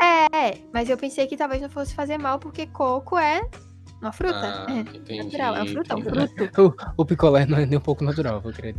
[0.00, 3.40] É, mas eu pensei que talvez não fosse fazer mal, porque coco é
[4.00, 4.34] uma fruta.
[4.36, 4.80] Ah, é.
[4.80, 5.22] entendi.
[5.24, 6.28] Natural, é uma fruta, é um entendi.
[6.34, 6.62] fruto.
[6.98, 8.74] O, o picolé não é nem um pouco natural, vou dizer.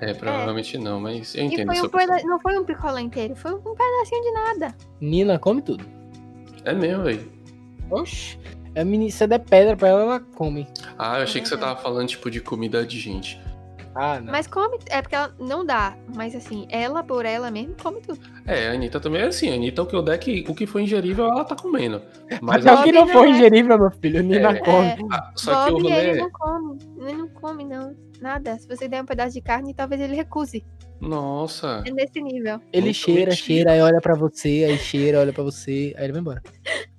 [0.00, 1.74] É, provavelmente não, mas eu E entendo.
[1.74, 4.76] foi um peda- não foi um picolé inteiro, foi um pedacinho de nada.
[5.00, 5.84] Nina come tudo.
[6.64, 7.32] É mesmo, velho.
[7.90, 8.38] Oxi.
[8.76, 10.66] A meni, se der pedra pra ela, ela come.
[10.98, 13.40] Ah, eu achei que você tava falando, tipo, de comida de gente.
[13.94, 14.30] Ah, não.
[14.30, 15.96] Mas come, é porque ela não dá.
[16.14, 18.20] Mas assim, ela por ela mesmo come tudo.
[18.46, 19.50] É, a Anitta também é assim.
[19.50, 22.00] A Anitta, o que eu der, que, o que for ingerível, ela tá comendo.
[22.40, 24.58] Mas Até o ela- que não Bob for é- ingerível, meu filho, Nina É.
[24.60, 24.86] come.
[24.86, 26.22] É, Ah, só que o Bob, rolê ele é...
[26.22, 26.78] não come.
[27.00, 27.96] Ele não come, não.
[28.20, 28.56] Nada.
[28.58, 30.64] Se você der um pedaço de carne, talvez ele recuse.
[31.00, 31.82] Nossa.
[31.86, 32.60] É nesse nível.
[32.72, 33.36] Ele Muito cheira, mentira.
[33.36, 36.42] cheira, aí olha pra você, aí cheira, olha pra você, aí ele vai embora.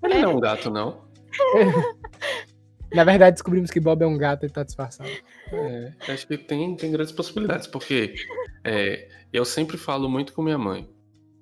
[0.04, 1.08] Ele não é um gato, não.
[2.92, 5.10] Na verdade, descobrimos que Bob é um gato e tá disfarçado.
[5.52, 8.16] É, acho que tem, tem grandes possibilidades, porque
[8.64, 10.90] é, eu sempre falo muito com minha mãe.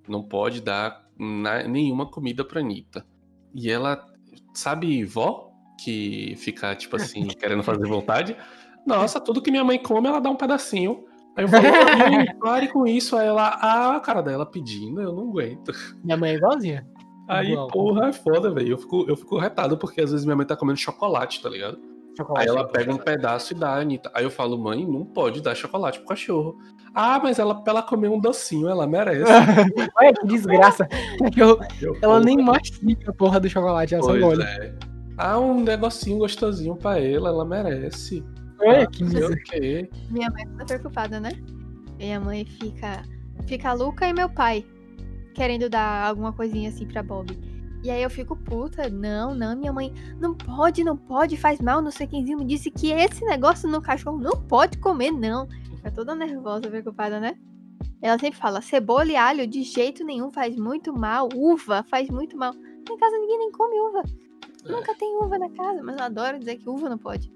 [0.08, 3.06] Não pode dar na- nenhuma comida pra Anitta.
[3.56, 4.06] E ela,
[4.54, 5.50] sabe, vó?
[5.82, 8.36] Que fica, tipo assim, querendo fazer vontade.
[8.86, 11.06] Nossa, tudo que minha mãe come, ela dá um pedacinho.
[11.36, 11.64] Aí eu falo,
[12.42, 13.16] pare com isso.
[13.16, 15.72] Aí ela, ah, a cara dela pedindo, eu não aguento.
[16.04, 16.86] Minha mãe é igualzinha.
[17.28, 17.68] Aí, Igual.
[17.68, 18.70] porra, é foda, velho.
[18.70, 21.78] Eu fico, eu fico retado, porque às vezes minha mãe tá comendo chocolate, tá ligado?
[22.16, 22.50] Chocolate.
[22.50, 24.10] Aí ela pega um pedaço e dá a Anitta.
[24.14, 26.58] Aí eu falo, mãe, não pode dar chocolate pro cachorro.
[26.96, 29.22] Ah, mas ela, pra ela comer um docinho, ela merece.
[30.00, 30.88] Olha que desgraça.
[31.36, 34.44] Eu- Eu, ela porra, nem mastica a porra do chocolate, ela só pois engole.
[34.44, 34.74] é.
[35.18, 38.24] Ah, um negocinho gostosinho pra ela, ela merece.
[38.62, 39.36] Olha Ah, que não sei miséria.
[39.36, 39.90] o quê.
[40.10, 41.32] Minha mãe fica preocupada, né?
[42.00, 43.04] Minha mãe fica.
[43.46, 44.66] Fica louca e meu pai
[45.38, 47.38] querendo dar alguma coisinha assim pra Bob.
[47.84, 51.80] E aí eu fico puta, não, não, minha mãe, não pode, não pode, faz mal,
[51.80, 55.48] não sei quemzinho me disse que esse negócio no cachorro não pode comer, não.
[55.76, 57.38] Fica toda nervosa, preocupada, né?
[58.02, 62.36] Ela sempre fala, cebola e alho de jeito nenhum faz muito mal, uva faz muito
[62.36, 62.52] mal.
[62.54, 64.04] Na em casa ninguém nem come uva.
[64.66, 64.72] É.
[64.72, 67.32] Nunca tem uva na casa, mas eu adoro dizer que uva não pode.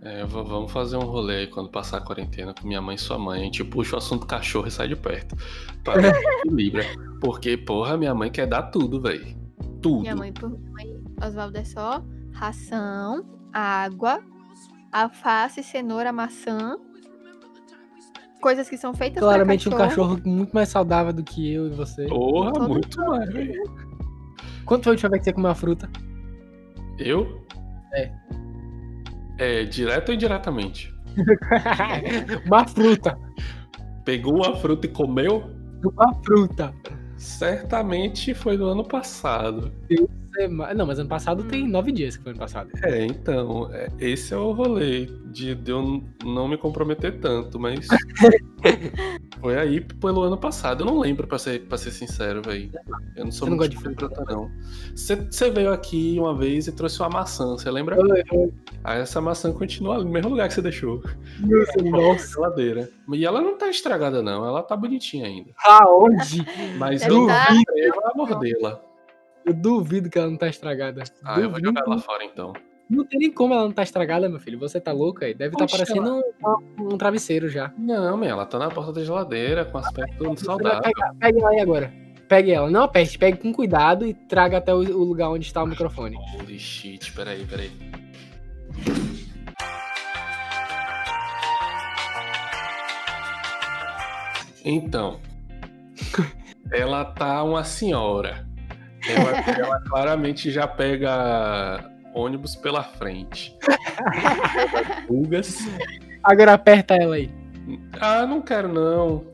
[0.00, 3.18] É, vamos fazer um rolê aí quando passar a quarentena com minha mãe e sua
[3.18, 3.40] mãe.
[3.40, 5.36] A gente puxa o assunto cachorro e sai de perto.
[5.82, 6.84] Pra ver se equilibra.
[7.20, 9.36] Porque, porra, minha mãe quer dar tudo, velho.
[9.82, 10.02] Tudo.
[10.02, 14.20] Minha mãe, por minha mãe, Oswaldo é só ração, água,
[14.92, 16.76] alface, cenoura, maçã.
[18.40, 20.16] Coisas que são feitas Claramente um pra cachorro.
[20.16, 22.06] cachorro muito mais saudável do que eu e você.
[22.06, 23.64] Porra, Todo muito mais, velho.
[24.64, 25.90] Quanto foi a última vez que você comeu uma fruta?
[26.98, 27.44] Eu?
[27.94, 28.12] É.
[29.38, 30.92] É, direto ou indiretamente?
[32.46, 33.16] uma fruta.
[34.04, 35.50] Pegou uma fruta e comeu?
[35.84, 36.74] Uma fruta.
[37.16, 39.72] Certamente foi no ano passado.
[39.88, 40.08] ser
[40.46, 42.70] Não, mas ano passado tem nove dias que foi ano passado.
[42.84, 47.88] É, então, é, esse é o rolê de, de eu não me comprometer tanto, mas
[49.40, 50.82] foi aí pelo ano passado.
[50.82, 52.70] Eu não lembro, pra ser, pra ser sincero, velho.
[53.16, 54.50] Eu não sou Você não muito gosta de fruta, não.
[54.94, 57.96] Você veio aqui uma vez e trouxe uma maçã, você lembra?
[58.84, 61.02] Aí essa maçã continua ali no mesmo lugar que você deixou.
[61.40, 62.90] Na Nossa, geladeira.
[63.12, 64.46] E ela não tá estragada, não.
[64.46, 65.50] Ela tá bonitinha ainda.
[65.64, 66.44] aonde?
[66.78, 67.48] Mas eu tá.
[68.04, 68.87] a mordê-la.
[69.48, 71.02] Eu duvido que ela não tá estragada.
[71.24, 71.68] Ah, eu vou Duvido.
[71.68, 72.52] jogar ela fora então.
[72.88, 74.58] Não tem nem como ela não tá estragada, meu filho.
[74.58, 75.34] Você tá louco aí?
[75.34, 76.22] Deve estar Poxa, parecendo
[76.78, 77.70] um, um travesseiro já.
[77.76, 80.82] Não, minha, ela tá na porta da geladeira com aspecto vai saudável.
[80.82, 81.92] pegar- Pegue ela aí agora.
[82.28, 82.70] Pegue ela.
[82.70, 86.16] Não aperte, pegue com cuidado e traga até o, o lugar onde está o microfone.
[86.38, 87.70] Holy shit, peraí, peraí.
[94.64, 95.20] Então,
[96.72, 98.47] ela tá uma senhora.
[99.08, 103.56] Ela, ela claramente já pega ônibus pela frente.
[105.06, 105.58] Pulgas.
[106.22, 107.30] Agora aperta ela aí.
[108.00, 109.24] Ah, não quero não.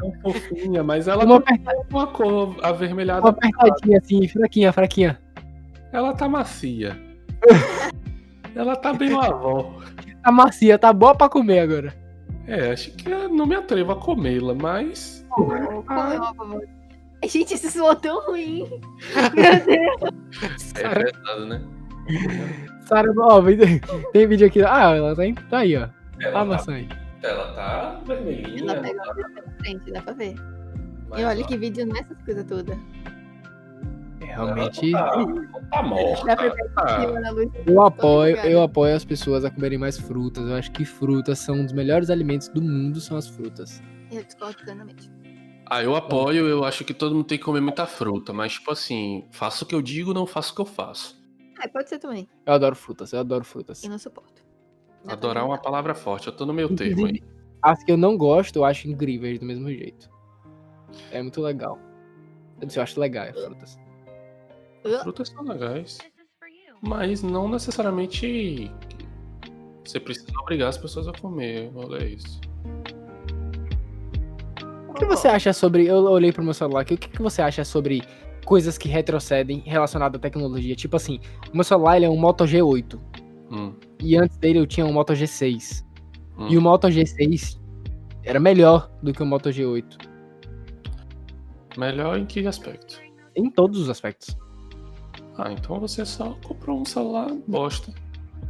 [0.00, 1.54] Tão fofinha, mas ela Uma, tá
[1.90, 3.20] uma cor avermelhada.
[3.22, 5.18] uma apertadinha assim, fraquinha, fraquinha.
[5.92, 6.98] Ela tá macia.
[8.54, 9.74] ela tá bem lavó.
[10.22, 11.94] Tá macia, tá boa pra comer agora.
[12.46, 15.24] É, acho que eu não me atrevo a comê-la, mas.
[17.28, 18.68] Gente, isso soou tão ruim.
[19.34, 20.74] Meu Deus.
[20.76, 21.62] É pesado, né?
[22.84, 23.40] Sara, ó,
[24.12, 24.62] tem vídeo aqui.
[24.62, 25.88] Ah, ela tá, tá aí, ó.
[26.20, 26.88] Ela A tá, maçã aí.
[27.22, 28.62] ela tá vermelhinha.
[28.72, 30.34] Ela pega a frente, dá pra ver.
[31.08, 32.76] mas E olha ela que vídeo nessas coisas todas.
[34.20, 35.10] Realmente, Tá,
[35.70, 36.36] tá morta.
[36.74, 37.04] Tá.
[37.66, 40.44] Eu apoio, eu apoio as pessoas a comerem mais frutas.
[40.48, 43.82] Eu acho que frutas são um dos melhores alimentos do mundo, são as frutas.
[44.10, 45.10] Eu discordo plenamente.
[45.74, 48.70] Ah, eu apoio, eu acho que todo mundo tem que comer muita fruta, mas, tipo
[48.70, 51.18] assim, faço o que eu digo, não faço o que eu faço.
[51.58, 52.28] Ah, pode ser também.
[52.44, 53.82] Eu adoro frutas, eu adoro frutas.
[53.82, 54.44] Eu não suporto.
[55.02, 57.22] Pra Adorar é uma palavra forte, eu tô no meu termo aí.
[57.62, 60.10] As que eu não gosto, eu acho incríveis do mesmo jeito.
[61.10, 61.78] É muito legal.
[62.60, 63.78] Eu disse, eu acho legal as frutas.
[65.02, 65.96] Frutas são legais,
[66.82, 68.70] mas não necessariamente
[69.82, 72.38] você precisa obrigar as pessoas a comer, olha isso.
[74.92, 75.86] O que você acha sobre.
[75.86, 78.02] Eu olhei pro meu celular aqui, o que, que você acha sobre
[78.44, 80.74] coisas que retrocedem relacionadas à tecnologia?
[80.76, 81.18] Tipo assim,
[81.52, 82.98] o meu celular ele é um Moto G8.
[83.50, 85.84] Hum, E antes dele eu tinha um Moto G6.
[86.38, 86.48] hum.
[86.48, 87.58] E o Moto G6
[88.24, 89.84] era melhor do que o Moto G8.
[91.78, 93.00] Melhor em que aspecto?
[93.34, 94.36] Em todos os aspectos.
[95.38, 97.92] Ah, então você só comprou um celular bosta.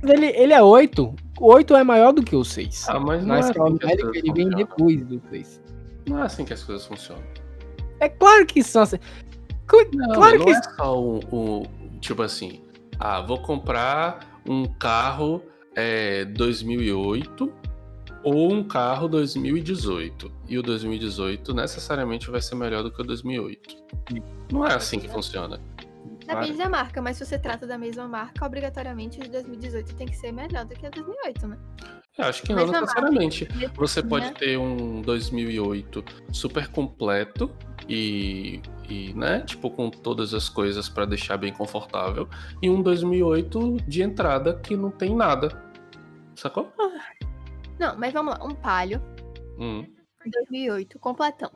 [0.02, 1.14] Ele, ele é 8.
[1.40, 2.88] O 8 é maior do que o 6.
[2.88, 5.61] Ah, mas não Na é escala assim que as numérica ele vem depois do 6.
[6.06, 7.22] Não é assim que as coisas funcionam.
[8.00, 8.98] É claro que são assim.
[9.94, 11.62] Não, claro não que é só um, um-
[12.00, 12.60] Tipo assim,
[12.98, 15.40] ah, vou comprar um carro
[15.76, 17.52] é, 2008
[18.24, 20.30] ou um carro 2018.
[20.48, 23.76] E o 2018 necessariamente vai ser melhor do que o 2008.
[24.52, 25.60] Não é assim que funciona.
[26.26, 30.06] Depende da marca, mas se você trata da mesma marca, obrigatoriamente o de 2018 tem
[30.06, 31.58] que ser melhor do que o 2008, né?
[32.18, 33.48] Eu acho que não Mesma necessariamente.
[33.74, 34.08] Você Né?
[34.08, 37.50] pode ter um 2008 super completo
[37.88, 42.28] e, e, né, tipo, com todas as coisas pra deixar bem confortável,
[42.62, 45.48] e um 2008 de entrada que não tem nada.
[46.36, 46.70] Sacou?
[47.78, 48.44] Não, mas vamos lá.
[48.44, 49.00] Um Palio,
[49.58, 49.86] Hum,
[50.24, 51.50] 2008, completão.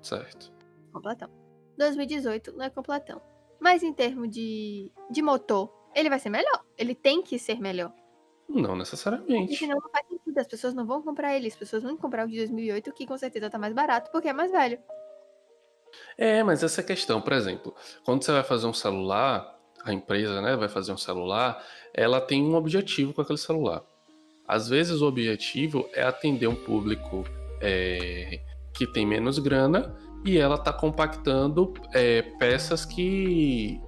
[0.00, 0.52] certo.
[0.92, 1.28] Completão.
[1.76, 3.20] 2018 não é completão.
[3.60, 6.64] Mas em termos de, de motor, ele vai ser melhor.
[6.76, 7.92] Ele tem que ser melhor.
[8.48, 9.56] Não E necessariamente.
[9.56, 10.38] senão não faz sentido.
[10.38, 11.48] As pessoas não vão comprar ele.
[11.48, 14.32] As pessoas vão comprar o de 2008, que com certeza tá mais barato, porque é
[14.32, 14.78] mais velho.
[16.16, 19.92] É, mas essa é a questão, por exemplo, quando você vai fazer um celular, a
[19.92, 23.82] empresa, né, vai fazer um celular, ela tem um objetivo com aquele celular.
[24.46, 27.24] Às vezes o objetivo é atender um público
[27.60, 28.40] é,
[28.74, 33.80] que tem menos grana e ela tá compactando é, peças que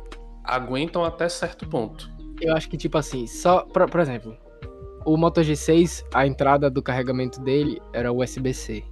[0.45, 2.11] aguentam até certo ponto.
[2.41, 3.63] Eu acho que, tipo assim, só.
[3.63, 4.37] Por, por exemplo,
[5.05, 8.85] o Moto G6, a entrada do carregamento dele era USB-C.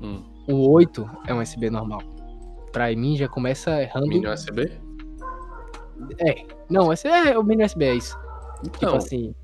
[0.00, 0.22] Hum.
[0.48, 2.00] O 8 é um USB normal.
[2.72, 4.08] Pra mim já começa errando.
[4.08, 4.72] Mini USB?
[6.18, 6.44] É.
[6.68, 8.16] Não, esse é o mini USB, é isso.
[8.62, 9.34] Tipo Então, assim.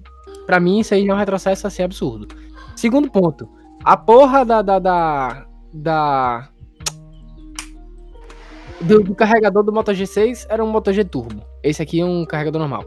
[0.47, 2.27] Pra mim, isso aí é um retrocesso assim absurdo.
[2.75, 3.49] Segundo ponto.
[3.85, 4.63] A porra da.
[4.63, 4.79] da.
[4.79, 5.47] da.
[5.73, 6.49] da-
[8.81, 11.43] do, do carregador do Moto G6 era um Moto G Turbo.
[11.63, 12.85] Esse aqui é um carregador normal.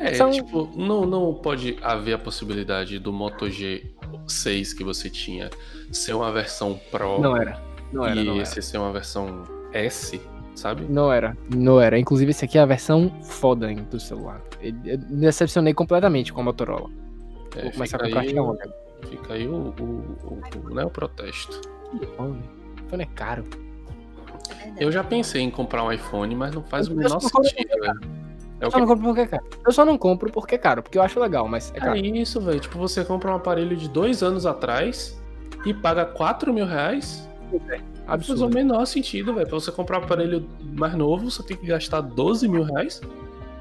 [0.00, 5.50] É, São- tipo, não, não pode haver a possibilidade do Moto G6 que você tinha
[5.92, 7.60] ser uma versão Pro Não era.
[7.92, 8.42] Não era, e não era.
[8.42, 10.20] esse ser uma versão S.
[10.54, 10.84] sabe?
[10.88, 11.98] Não era, não era.
[11.98, 14.40] Inclusive, esse aqui é a versão foda hein, do celular.
[14.62, 16.88] Eu decepcionei completamente com a Motorola.
[17.56, 18.58] É, Vou começar a comprar aí, Xiaomi.
[19.08, 19.82] fica aí o, o,
[20.24, 21.60] o, o, né, o protesto.
[22.00, 22.40] iPhone.
[22.86, 23.44] iPhone é caro.
[24.78, 28.00] Eu já pensei em comprar um iPhone, mas não faz o menor sentido, velho.
[28.60, 29.44] É Eu só não compro porque é caro.
[29.66, 31.96] Eu só não compro porque é caro, porque eu acho legal, mas é é caro.
[31.96, 32.60] isso, velho.
[32.60, 35.18] Tipo, você compra um aparelho de dois anos atrás
[35.64, 37.28] e paga 4 mil reais.
[37.52, 38.50] Não faz o Absurdo.
[38.54, 39.46] menor sentido, velho.
[39.48, 43.00] Pra você comprar um aparelho mais novo, você tem que gastar 12 mil reais.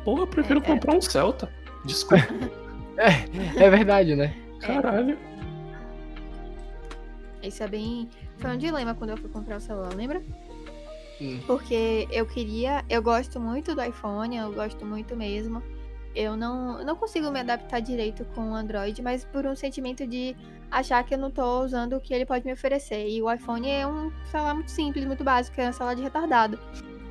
[0.04, 0.66] Pô, eu prefiro É, é.
[0.66, 1.50] comprar um Celta.
[1.86, 2.28] Desculpa,
[2.98, 4.36] É verdade, né?
[4.60, 5.18] caralho.
[7.42, 8.10] Isso é bem.
[8.38, 10.22] Foi um dilema quando eu fui comprar o celular, lembra?
[11.22, 11.40] Hum.
[11.46, 12.84] Porque eu queria.
[12.90, 15.62] Eu gosto muito do iPhone, eu gosto muito mesmo.
[16.16, 20.36] Eu não, não consigo me adaptar direito com o Android, mas por um sentimento de
[20.72, 23.08] achar que eu não tô usando o que ele pode me oferecer.
[23.08, 26.60] E o iPhone é um celular muito simples, muito básico, é um celular de retardado.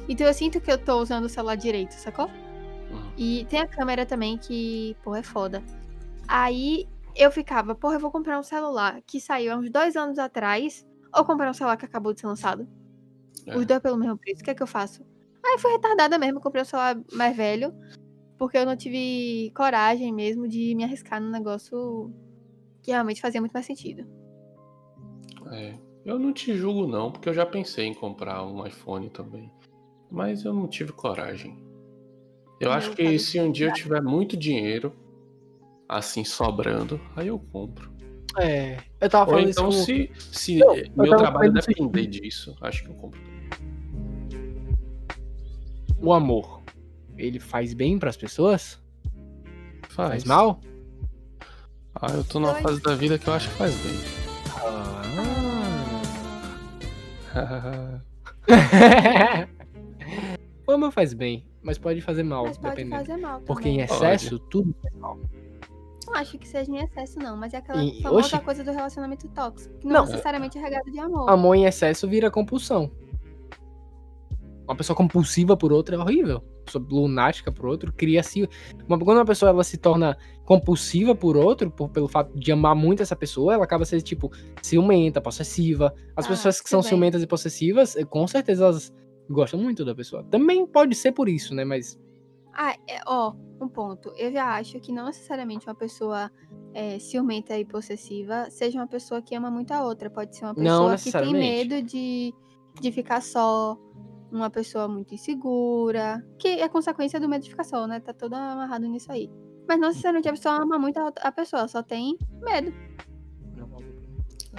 [0.09, 2.27] Então eu sinto que eu tô usando o celular direito, sacou?
[2.27, 3.13] Hum.
[3.17, 5.63] E tem a câmera também que, pô, é foda.
[6.27, 10.19] Aí eu ficava, porra, eu vou comprar um celular que saiu há uns dois anos
[10.19, 12.67] atrás, ou comprar um celular que acabou de ser lançado.
[13.47, 13.57] É.
[13.57, 15.03] Os dois pelo mesmo preço, o que é que eu faço?
[15.45, 17.73] Aí fui retardada mesmo, comprei um celular mais velho,
[18.37, 22.13] porque eu não tive coragem mesmo de me arriscar num negócio
[22.83, 24.07] que realmente fazia muito mais sentido.
[25.51, 29.51] É, eu não te julgo não, porque eu já pensei em comprar um iPhone também.
[30.11, 31.59] Mas eu não tive coragem.
[32.61, 34.93] Eu Eu acho que se um dia eu tiver muito dinheiro,
[35.89, 37.98] assim, sobrando, aí eu compro.
[38.37, 38.79] É.
[39.01, 39.85] Eu tava Ou falando então, isso com...
[39.85, 43.21] se, se Não, eu meu trabalho depender disso, acho que eu compro.
[46.01, 46.63] o amor.
[47.17, 48.81] Ele faz bem pras pessoas?
[49.89, 50.11] Faz.
[50.11, 50.61] Faz mal?
[51.95, 52.63] Ah, eu tô numa Dois.
[52.63, 53.95] fase da vida que eu acho que faz bem.
[57.35, 58.01] Ah.
[60.67, 63.05] o amor faz bem, mas pode fazer mal, Mas pode dependendo.
[63.05, 65.19] fazer mal Porque em excesso, tudo faz mal.
[66.09, 68.41] Não acho que seja em excesso, não, mas é aquela E- famosa oxi.
[68.45, 70.05] coisa do relacionamento tóxico, que Não.
[70.05, 71.29] não, necessariamente é regado de amor.
[71.31, 72.91] Amor em excesso vira compulsão.
[74.65, 76.39] Uma pessoa compulsiva por outra é horrível.
[76.39, 78.47] Uma pessoa lunática por outro cria-se.
[78.87, 82.75] Uma, quando uma pessoa ela se torna compulsiva por outro, por- pelo fato de amar
[82.77, 84.31] muito essa pessoa, ela acaba sendo, tipo,
[84.63, 85.95] ciumenta, possessiva.
[86.15, 86.89] As Ah, pessoas que são também.
[86.91, 88.93] ciumentas e possessivas, eh, com certeza elas
[89.31, 90.23] gostam muito da pessoa.
[90.25, 91.65] Também pode ser por isso, né?
[91.65, 91.99] Mas.
[92.53, 94.13] Ah, é, ó, um ponto.
[94.17, 96.31] Eu já acho que não necessariamente uma pessoa
[96.75, 100.11] é, ciumenta e possessiva seja uma pessoa que ama muito a outra.
[100.11, 102.33] Pode ser uma pessoa que tem medo de,
[102.81, 103.77] de ficar só,
[104.31, 108.01] uma pessoa muito insegura, que é consequência do medo de ficar só, né?
[108.01, 109.31] Tá todo amarrado nisso aí.
[109.67, 112.73] Mas não necessariamente a pessoa ama muito a, a pessoa, só tem medo.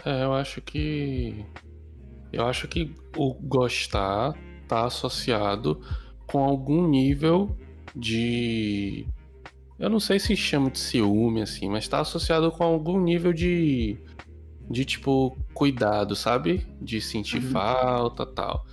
[0.06, 1.46] É, eu acho que.
[2.32, 4.34] Eu acho que o gostar
[4.68, 5.82] tá associado
[6.28, 7.58] com algum nível
[7.96, 9.06] de.
[9.78, 13.98] Eu não sei se chama de ciúme, assim, mas tá associado com algum nível de.
[14.70, 16.66] De tipo, cuidado, sabe?
[16.80, 17.50] De sentir Uhum.
[17.52, 18.66] falta tal.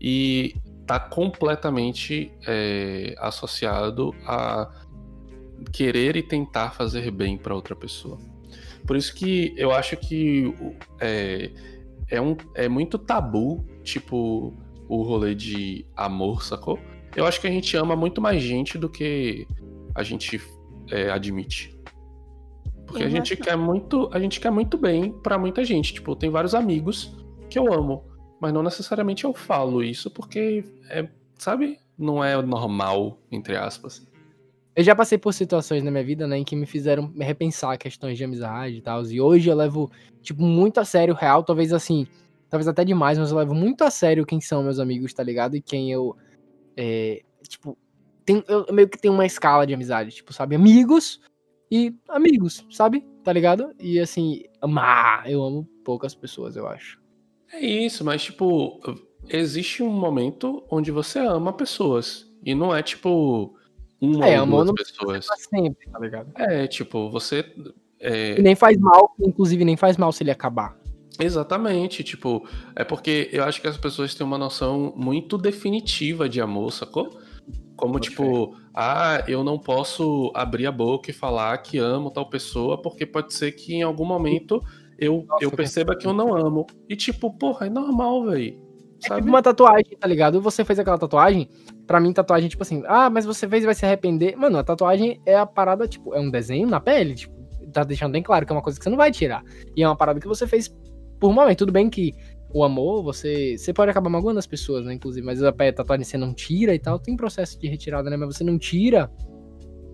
[0.00, 0.54] E
[0.86, 4.70] tá completamente é, associado a
[5.72, 8.18] querer e tentar fazer bem pra outra pessoa.
[8.86, 10.52] Por isso que eu acho que
[11.00, 11.50] é,
[12.08, 14.52] é, um, é muito tabu, tipo,
[14.88, 16.78] o rolê de amor, sacou?
[17.14, 19.46] Eu acho que a gente ama muito mais gente do que
[19.94, 20.40] a gente
[20.90, 21.78] é, admite.
[22.86, 25.94] Porque Eu a gente quer muito, a gente quer muito bem pra muita gente.
[25.94, 27.14] Tipo, tem vários amigos
[27.48, 28.04] que eu amo,
[28.40, 31.78] mas não necessariamente eu falo isso porque é, sabe?
[31.98, 34.06] Não é normal, entre aspas.
[34.74, 37.76] Eu já passei por situações na minha vida, né, em que me fizeram me repensar
[37.76, 39.04] questões de amizade e tal.
[39.04, 39.90] E hoje eu levo,
[40.22, 42.06] tipo, muito a sério, real, talvez assim,
[42.48, 45.56] talvez até demais, mas eu levo muito a sério quem são meus amigos, tá ligado?
[45.56, 46.16] E quem eu,
[46.76, 47.76] é, tipo,
[48.24, 50.54] tem, eu meio que tenho uma escala de amizade, tipo, sabe?
[50.54, 51.20] Amigos
[51.70, 53.06] e amigos, sabe?
[53.24, 53.74] Tá ligado?
[53.78, 57.00] E assim, amar, eu amo poucas pessoas, eu acho.
[57.52, 58.80] É isso, mas tipo,
[59.28, 62.30] existe um momento onde você ama pessoas.
[62.44, 63.56] E não é tipo
[64.00, 65.26] uma É, ou amor duas não pessoas.
[65.26, 66.32] Pra sempre, tá ligado?
[66.34, 67.44] É, tipo, você.
[68.00, 70.76] é, nem faz mal, inclusive nem faz mal se ele acabar.
[71.20, 76.40] Exatamente, tipo, é porque eu acho que as pessoas têm uma noção muito definitiva de
[76.40, 77.20] amor, sacou?
[77.76, 82.80] Como, tipo, ah, eu não posso abrir a boca e falar que amo tal pessoa,
[82.80, 84.62] porque pode ser que em algum momento
[84.98, 86.66] eu, Nossa, eu perceba que eu não amo.
[86.88, 88.56] E, tipo, porra, é normal, velho.
[89.04, 90.40] É tipo uma tatuagem, tá ligado?
[90.40, 91.48] Você fez aquela tatuagem,
[91.86, 94.36] pra mim tatuagem, tipo assim, ah, mas você fez e vai se arrepender.
[94.36, 97.34] Mano, a tatuagem é a parada, tipo, é um desenho na pele, tipo,
[97.72, 99.42] tá deixando bem claro que é uma coisa que você não vai tirar.
[99.76, 100.72] E é uma parada que você fez
[101.22, 101.58] por um momento.
[101.58, 102.16] Tudo bem que
[102.52, 103.56] o amor, você.
[103.56, 104.92] Você pode acabar magoando as pessoas, né?
[104.92, 106.98] Inclusive, mas a tatuagem você não tira e tal.
[106.98, 108.16] Tem processo de retirada, né?
[108.16, 109.08] Mas você não tira.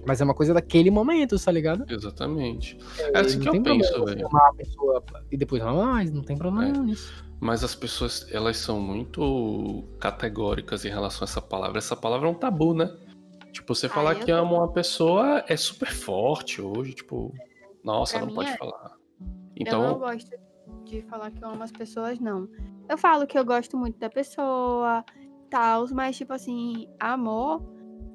[0.06, 1.84] Mas é uma coisa daquele momento, tá ligado?
[1.86, 2.78] Exatamente.
[2.98, 4.26] É, assim que eu penso, velho.
[4.26, 6.80] Amar a pessoa e depois não mais, não tem problema é.
[6.80, 7.12] nisso.
[7.38, 11.76] Mas as pessoas, elas são muito categóricas em relação a essa palavra.
[11.76, 12.90] Essa palavra é um tabu, né?
[13.52, 17.34] Tipo, você falar que ama uma pessoa é super forte hoje, tipo,
[17.84, 18.56] nossa, pra não pode é.
[18.56, 18.92] falar.
[19.54, 20.30] Então, eu não gosto
[20.88, 22.48] de falar que eu amo as pessoas, não.
[22.88, 25.04] Eu falo que eu gosto muito da pessoa,
[25.50, 27.62] tal, mas tipo assim, amor,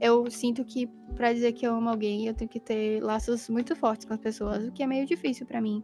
[0.02, 3.76] eu sinto que para dizer que eu amo alguém, eu tenho que ter laços muito
[3.76, 5.84] fortes com as pessoas, o que é meio difícil para mim.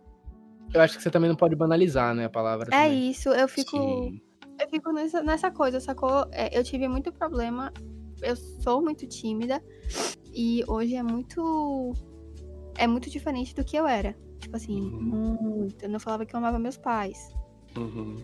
[0.73, 2.67] Eu acho que você também não pode banalizar, né, a palavra.
[2.73, 3.09] É também.
[3.09, 4.21] isso, eu fico Sim.
[4.59, 6.27] eu fico nessa, nessa coisa, sacou?
[6.31, 7.71] É, eu tive muito problema,
[8.21, 9.63] eu sou muito tímida
[10.33, 11.93] e hoje é muito
[12.77, 14.15] é muito diferente do que eu era.
[14.39, 15.01] Tipo assim, uhum.
[15.01, 15.83] muito.
[15.83, 17.35] Eu não falava que eu amava meus pais.
[17.77, 18.15] Uhum.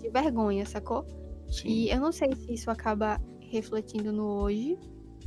[0.00, 1.06] De vergonha, sacou?
[1.48, 1.68] Sim.
[1.68, 4.78] E eu não sei se isso acaba refletindo no hoje.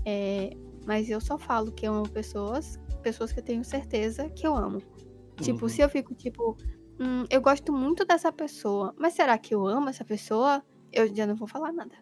[0.05, 0.51] É,
[0.85, 4.55] mas eu só falo que eu amo pessoas, pessoas que eu tenho certeza que eu
[4.55, 4.79] amo.
[4.79, 5.35] Tipo, uhum.
[5.41, 6.55] Tipo, se eu fico tipo,
[6.99, 10.63] hum, eu gosto muito dessa pessoa, mas será que eu amo essa pessoa?
[10.91, 11.95] Eu já não vou falar nada.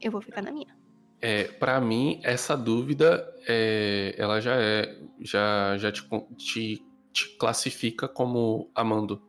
[0.00, 0.76] Eu vou ficar na minha.
[1.20, 6.06] É, para mim, essa dúvida, é, ela já é, já, já te,
[6.36, 6.85] te
[7.16, 9.22] te classifica como amando.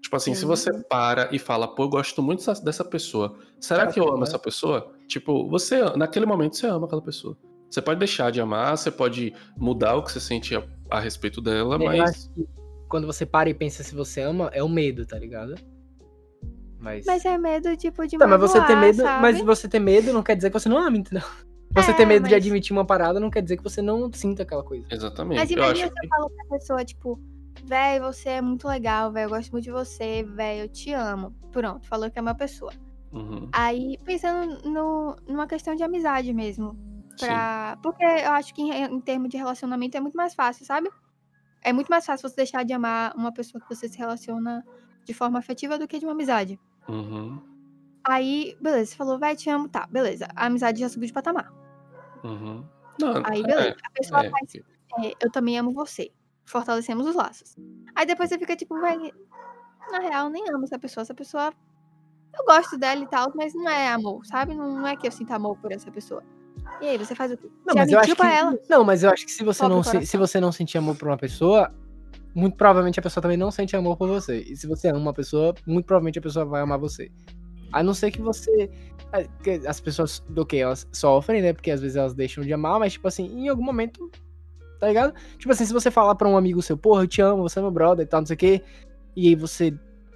[0.00, 3.98] Tipo assim, se você para e fala, pô, eu gosto muito dessa pessoa, será que
[3.98, 4.92] eu amo essa pessoa?
[5.08, 7.36] Tipo, você, naquele momento, você ama aquela pessoa.
[7.68, 11.40] Você pode deixar de amar, você pode mudar o que você sente a, a respeito
[11.40, 12.30] dela, eu mas.
[12.88, 15.54] quando você para e pensa se você ama, é o medo, tá ligado?
[16.78, 19.22] Mas, mas é medo, tipo, de tá, mas você ter medo, sabe?
[19.22, 21.26] Mas você ter medo não quer dizer que você não ama, entendeu?
[21.72, 22.30] Você é, ter medo mas...
[22.30, 24.86] de admitir uma parada não quer dizer que você não sinta aquela coisa.
[24.90, 25.38] Exatamente.
[25.38, 27.20] Mas imagina se eu falo pra pessoa, tipo,
[27.64, 31.34] véi, você é muito legal, velho, eu gosto muito de você, velho, eu te amo.
[31.52, 32.72] Pronto, falou que é uma pessoa.
[33.12, 33.48] Uhum.
[33.52, 36.76] Aí, pensando no, numa questão de amizade mesmo.
[37.18, 37.78] Pra...
[37.82, 40.88] Porque eu acho que em, em termos de relacionamento é muito mais fácil, sabe?
[41.62, 44.64] É muito mais fácil você deixar de amar uma pessoa que você se relaciona
[45.04, 46.58] de forma afetiva do que de uma amizade.
[46.88, 47.49] Uhum.
[48.04, 50.26] Aí, beleza, você falou, vai, te amo, tá, beleza.
[50.34, 51.52] A amizade já subiu de patamar.
[52.24, 52.64] Uhum.
[53.00, 53.68] Não, Aí, beleza.
[53.68, 54.30] É, a pessoa é.
[54.30, 54.54] faz,
[55.04, 56.10] é, eu também amo você.
[56.44, 57.56] Fortalecemos os laços.
[57.94, 58.96] Aí depois você fica tipo, vai.
[59.90, 61.02] Na real, nem amo essa pessoa.
[61.02, 61.52] Essa pessoa.
[62.36, 64.54] Eu gosto dela e tal, mas não é amor, sabe?
[64.54, 66.22] Não, não é que eu sinta amor por essa pessoa.
[66.80, 67.50] E aí, você faz o quê?
[67.66, 68.58] Não, mas eu acho que, ela?
[68.68, 71.08] Não, mas eu acho que se você não, se, se você não sentir amor por
[71.08, 71.72] uma pessoa,
[72.34, 74.40] muito provavelmente a pessoa também não sente amor por você.
[74.40, 77.10] E se você ama uma pessoa, muito provavelmente a pessoa vai amar você.
[77.72, 78.70] A não ser que você.
[79.12, 79.26] É,
[79.66, 80.58] as pessoas do que?
[80.58, 81.52] Elas sofrem, né?
[81.52, 84.10] Porque às vezes elas deixam de amar, mas, tipo assim, em algum momento.
[84.78, 85.12] Tá ligado?
[85.36, 87.62] Tipo assim, se você falar pra um amigo seu, porra, eu te amo, você é
[87.62, 88.62] meu brother e tal, não sei o quê.
[89.14, 89.74] E aí você.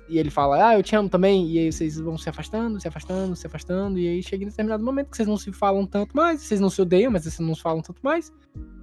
[0.08, 1.50] E ele fala, ah, eu te amo também.
[1.50, 3.98] E aí vocês vão se afastando, se afastando, se afastando.
[3.98, 6.42] E aí chega em determinado momento que vocês não se falam tanto mais.
[6.42, 8.32] Vocês não se odeiam, mas vocês não se falam tanto mais.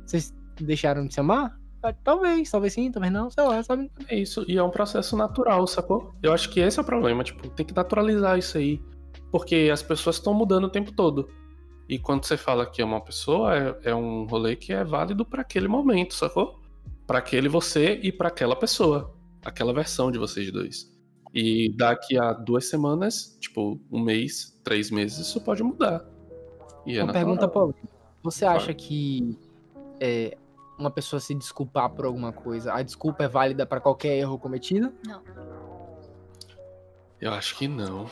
[0.06, 1.61] Vocês deixaram de se amar.
[1.84, 3.92] Ah, talvez, talvez sim, talvez não, sei lá, sabe?
[4.08, 6.14] É isso, e é um processo natural, sacou?
[6.22, 8.82] Eu acho que esse é o problema, tipo, tem que naturalizar isso aí.
[9.32, 11.30] Porque as pessoas estão mudando o tempo todo.
[11.90, 15.26] E quando você fala que é uma pessoa, é, é um rolê que é válido
[15.26, 16.60] para aquele momento, sacou?
[17.08, 19.14] Para aquele você e para aquela pessoa.
[19.44, 20.92] Aquela versão de vocês dois.
[21.34, 26.06] E daqui a duas semanas, tipo, um mês, três meses, isso pode mudar.
[26.86, 27.74] E é uma pergunta, Paulo.
[28.24, 29.38] Você acha que
[30.00, 30.38] é,
[30.78, 34.94] uma pessoa se desculpar por alguma coisa, a desculpa é válida para qualquer erro cometido?
[35.06, 35.22] Não.
[37.20, 38.08] Eu acho que não.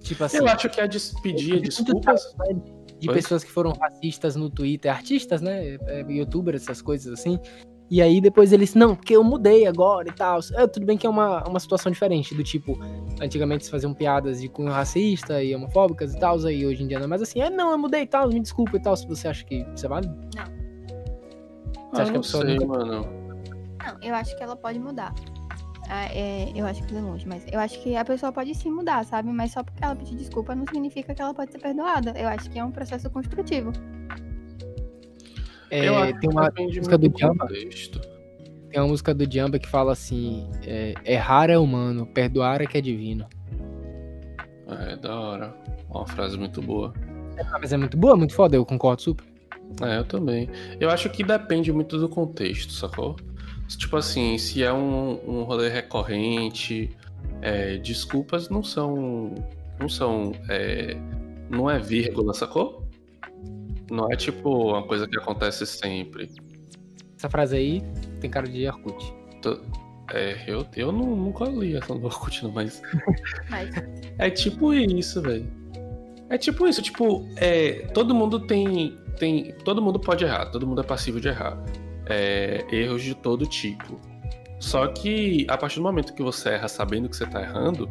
[0.00, 0.38] Tipo assim.
[0.38, 2.34] Eu acho que a despedir desculpas.
[2.98, 3.14] De Foi?
[3.14, 5.76] pessoas que foram racistas no Twitter, artistas, né?
[5.86, 7.40] É, youtubers, essas coisas assim.
[7.90, 10.38] E aí depois eles, não, porque eu mudei agora e tal.
[10.52, 12.78] É, tudo bem que é uma, uma situação diferente, do tipo,
[13.20, 16.98] antigamente se faziam piadas de cunho racista e homofóbicas e tal, aí hoje em dia
[16.98, 19.08] não é mais assim, é não, eu mudei e tal, me desculpa e tal, se
[19.08, 20.14] você acha que isso é válido?
[20.36, 20.59] Não.
[21.90, 23.06] Você acha que a pessoa sei, mano.
[23.84, 25.14] Não, eu acho que ela pode mudar.
[25.88, 28.70] Ah, é, eu acho que é longe, mas eu acho que a pessoa pode sim
[28.70, 29.28] mudar, sabe?
[29.30, 32.12] Mas só porque ela pedir desculpa não significa que ela pode ser perdoada.
[32.16, 33.72] Eu acho que é um processo construtivo.
[35.68, 37.46] É, tem uma música do Jamba.
[37.48, 42.78] Tem uma música do Jamba que fala assim: é, errar é humano, perdoar é que
[42.78, 43.26] é divino.
[44.68, 45.54] É, da hora.
[45.88, 46.92] Uma frase muito boa.
[47.36, 49.29] É, mas é muito boa, muito foda, eu concordo super.
[49.82, 50.48] É, eu também.
[50.78, 53.16] Eu acho que depende muito do contexto, sacou?
[53.68, 56.90] Tipo assim, se é um, um rolê recorrente,
[57.40, 59.34] é, desculpas não são.
[59.78, 60.32] Não são.
[60.48, 60.96] É,
[61.48, 62.84] não é vírgula, sacou?
[63.90, 66.30] Não é tipo uma coisa que acontece sempre.
[67.16, 67.82] Essa frase aí
[68.20, 69.14] tem cara de Orkut.
[70.12, 72.82] É, eu, eu não, nunca li essa no Orkut, não, mas.
[73.48, 73.70] Mas
[74.18, 75.48] É tipo isso, velho.
[76.28, 79.52] É tipo isso, tipo, é, todo mundo tem, tem.
[79.64, 81.62] Todo mundo pode errar, todo mundo é passivo de errar.
[82.06, 84.00] É, erros de todo tipo.
[84.58, 87.88] Só que a partir do momento que você erra sabendo que você tá errando,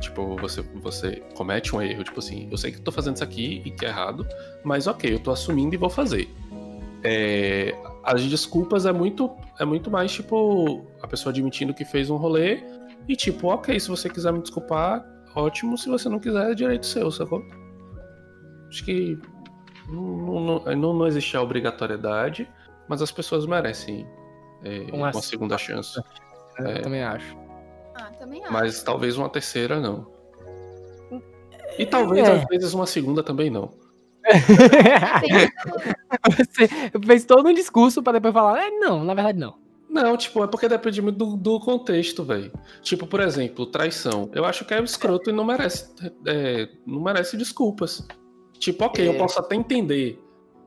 [0.00, 3.62] tipo, você, você comete um erro, tipo assim, eu sei que tô fazendo isso aqui
[3.64, 4.26] e que é errado,
[4.64, 6.28] mas ok, eu tô assumindo e vou fazer.
[7.04, 12.16] É, as desculpas é muito, é muito mais, tipo, a pessoa admitindo que fez um
[12.16, 12.62] rolê
[13.08, 16.86] e, tipo, ok, se você quiser me desculpar, ótimo, se você não quiser, é direito
[16.86, 17.42] seu, sacou?
[18.68, 19.18] Acho que
[19.88, 22.50] não, não, não, existe a obrigatoriedade,
[22.88, 24.06] mas as pessoas merecem
[24.64, 26.00] é, Uma uma segunda chance.
[26.58, 26.80] Eu É.
[26.80, 27.36] também acho.
[27.94, 28.52] ah, também acho.
[28.52, 30.06] Mas talvez uma terceira não.
[31.78, 32.32] E talvez, É.
[32.32, 33.72] às vezes, uma segunda também não.
[36.36, 36.68] Você
[37.06, 39.60] fez todo um discurso pra depois falar, é, não, na verdade não.
[39.88, 42.50] Não, tipo, é porque depende muito do, do contexto, velho.
[42.80, 44.30] Tipo, por exemplo, traição.
[44.32, 45.92] Eu acho que é escroto e não merece,
[46.26, 48.06] é, não merece desculpas.
[48.62, 49.18] Tipo, ok, eu É.
[49.18, 50.22] posso até entender.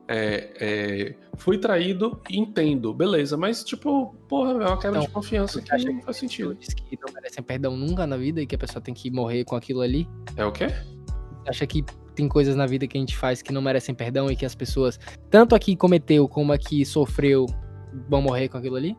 [0.06, 3.38] É, é, fui traído, entendo, beleza.
[3.38, 6.54] Mas, tipo, porra, é uma quebra Então, de confiança que acha não faz sentido.
[6.54, 9.44] Diz que não merecem perdão nunca na vida e que a pessoa tem que morrer
[9.44, 10.06] com aquilo ali.
[10.36, 10.66] É o quê?
[10.68, 11.82] Você acha que
[12.14, 14.54] tem coisas na vida que a gente faz que não merecem perdão e que as
[14.54, 17.46] pessoas, tanto a que cometeu como a que sofreu,
[18.10, 18.94] vão morrer com aquilo ali?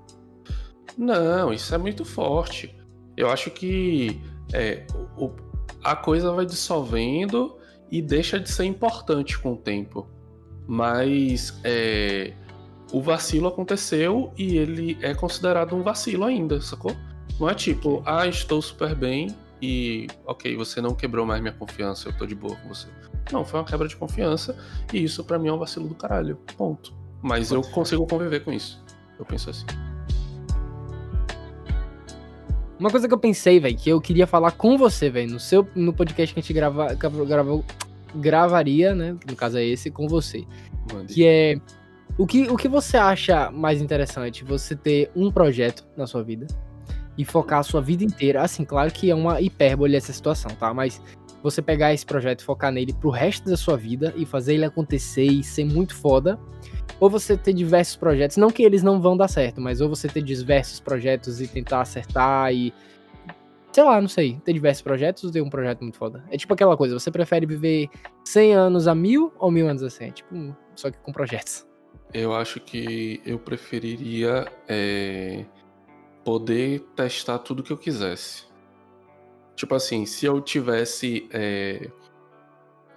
[0.98, 2.76] Não, isso é muito forte.
[3.16, 4.20] Eu acho que
[4.54, 4.86] é,
[5.18, 5.32] o-
[5.84, 7.56] a coisa vai dissolvendo
[7.92, 10.08] e deixa de ser importante com o tempo.
[10.68, 12.34] Mas é,
[12.92, 16.96] o vacilo aconteceu e ele é considerado um vacilo ainda, sacou?
[17.40, 22.10] Não é tipo, ah, estou super bem e ok, você não quebrou mais minha confiança,
[22.10, 22.88] eu tô de boa com você.
[23.32, 24.58] Não, foi uma quebra de confiança
[24.94, 26.38] e isso pra mim é um vacilo do caralho.
[26.58, 26.94] Ponto.
[27.22, 28.82] Mas eu consigo conviver com isso.
[29.20, 29.66] Eu penso assim.
[32.80, 35.68] Uma coisa que eu pensei, velho, que eu queria falar com você, velho, no seu
[35.76, 37.66] no podcast que a gente grava, gravou,
[38.16, 39.16] gravaria, né?
[39.28, 40.46] No caso é esse, com você.
[40.92, 41.14] Mande.
[41.14, 41.60] Que é.
[42.18, 44.44] O que, o que você acha mais interessante?
[44.44, 46.48] Você ter um projeto na sua vida
[47.18, 48.42] e focar a sua vida inteira.
[48.42, 50.74] Assim, claro que é uma hipérbole essa situação, tá?
[50.74, 51.02] Mas
[51.42, 55.26] você pegar esse projeto focar nele pro resto da sua vida e fazer ele acontecer
[55.26, 56.40] e ser muito foda.
[57.00, 60.08] Ou você ter diversos projetos, não que eles não vão dar certo, mas ou você
[60.08, 62.74] ter diversos projetos e tentar acertar e.
[63.72, 64.40] Sei lá, não sei.
[64.44, 66.24] Ter diversos projetos ou ter um projeto muito foda?
[66.32, 67.90] É tipo aquela coisa, você prefere viver
[68.26, 70.12] 100 anos a mil ou mil anos a 100?
[70.12, 71.68] Tipo, só que com projetos.
[72.14, 75.46] Eu acho que eu preferiria é,
[76.24, 78.47] poder testar tudo que eu quisesse.
[79.58, 81.28] Tipo assim, se eu tivesse.
[81.34, 81.90] é,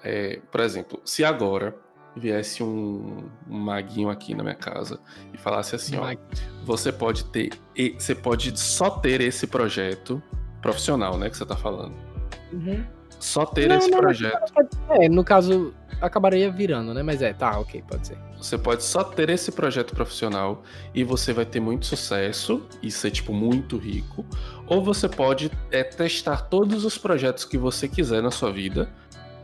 [0.05, 1.75] é, por exemplo, se agora
[2.15, 5.01] viesse um, um maguinho aqui na minha casa
[5.33, 6.15] e falasse assim, ó,
[6.65, 7.51] você pode ter.
[7.75, 10.23] e- Você pode só ter esse projeto
[10.61, 11.31] profissional, né?
[11.31, 11.95] Que você tá falando.
[13.19, 14.53] Só ter Não, esse não, projeto.
[14.91, 17.03] É, no caso, acabaria virando, né?
[17.03, 18.19] Mas é, tá, ok, pode ser.
[18.37, 20.63] Você pode só ter esse projeto profissional
[20.95, 24.25] e você vai ter muito sucesso e ser, tipo, muito rico.
[24.67, 28.89] Ou você pode é, testar todos os projetos que você quiser na sua vida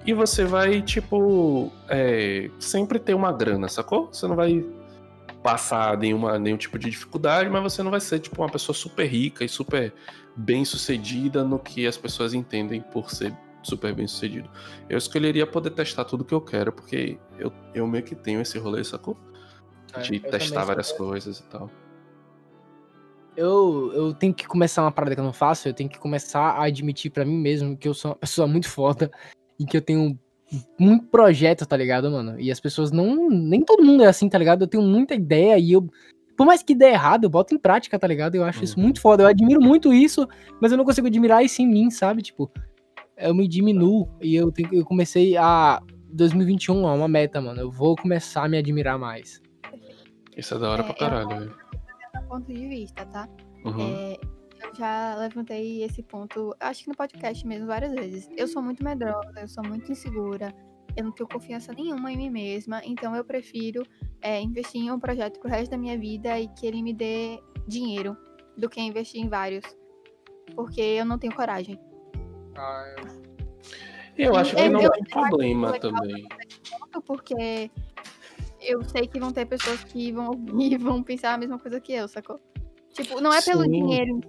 [0.07, 4.09] e você vai, tipo, é, sempre ter uma grana, sacou?
[4.13, 4.65] Você não vai
[5.43, 9.07] passar nenhuma, nenhum tipo de dificuldade, mas você não vai ser, tipo, uma pessoa super
[9.07, 9.93] rica e super
[10.37, 13.35] bem sucedida no que as pessoas entendem por ser
[13.67, 14.49] super bem sucedido.
[14.89, 18.59] Eu escolheria poder testar tudo que eu quero, porque eu, eu meio que tenho esse
[18.59, 19.17] rolê, sacou?
[20.03, 21.71] De É, eu testar várias sou- coisas e tal.
[23.37, 26.41] Eu, eu tenho que começar uma parada que eu não faço, eu tenho que começar
[26.53, 29.11] a admitir pra mim mesmo que eu sou uma pessoa muito foda
[29.59, 30.19] e que eu tenho
[30.79, 32.39] muito projeto, tá ligado, mano?
[32.41, 33.29] E as pessoas não.
[33.29, 34.63] Nem todo mundo é assim, tá ligado?
[34.63, 35.87] Eu tenho muita ideia e eu.
[36.37, 38.35] Por mais que dê errado, eu boto em prática, tá ligado?
[38.37, 38.85] Eu acho isso Uhum.
[38.85, 39.23] muito foda.
[39.23, 40.29] Eu admiro muito isso,
[40.61, 42.23] mas eu não consigo admirar isso em mim, sabe?
[42.23, 42.51] Tipo,
[43.17, 45.83] eu me diminuo e eu, tenho, eu comecei a.
[46.13, 47.61] 2021 é uma meta, mano.
[47.61, 49.41] Eu vou começar a me admirar mais.
[50.37, 51.57] Isso é da hora É, pra é caralho, velho.
[52.29, 53.29] ponto de vista, tá?
[53.65, 53.81] Uhum.
[53.81, 54.19] É,
[54.63, 58.29] eu já levantei esse ponto, acho que no podcast mesmo, várias vezes.
[58.37, 60.55] Eu sou muito medrosa, eu sou muito insegura,
[60.97, 63.83] eu não tenho confiança nenhuma em mim mesma, então eu prefiro
[64.21, 67.39] é, investir em um projeto pro resto da minha vida e que ele me dê
[67.67, 68.17] dinheiro
[68.57, 69.65] do que investir em vários.
[70.55, 71.79] Porque eu não tenho coragem.
[74.17, 76.27] Eu acho que eu- não eu- tem problema também.
[77.07, 77.71] Porque
[78.61, 81.81] eu sei que vão ter pessoas que vão ouvir e vão pensar a mesma coisa
[81.81, 82.41] que eu, sacou?
[82.95, 83.71] Tipo, não é pelo Sim.
[83.71, 84.21] dinheiro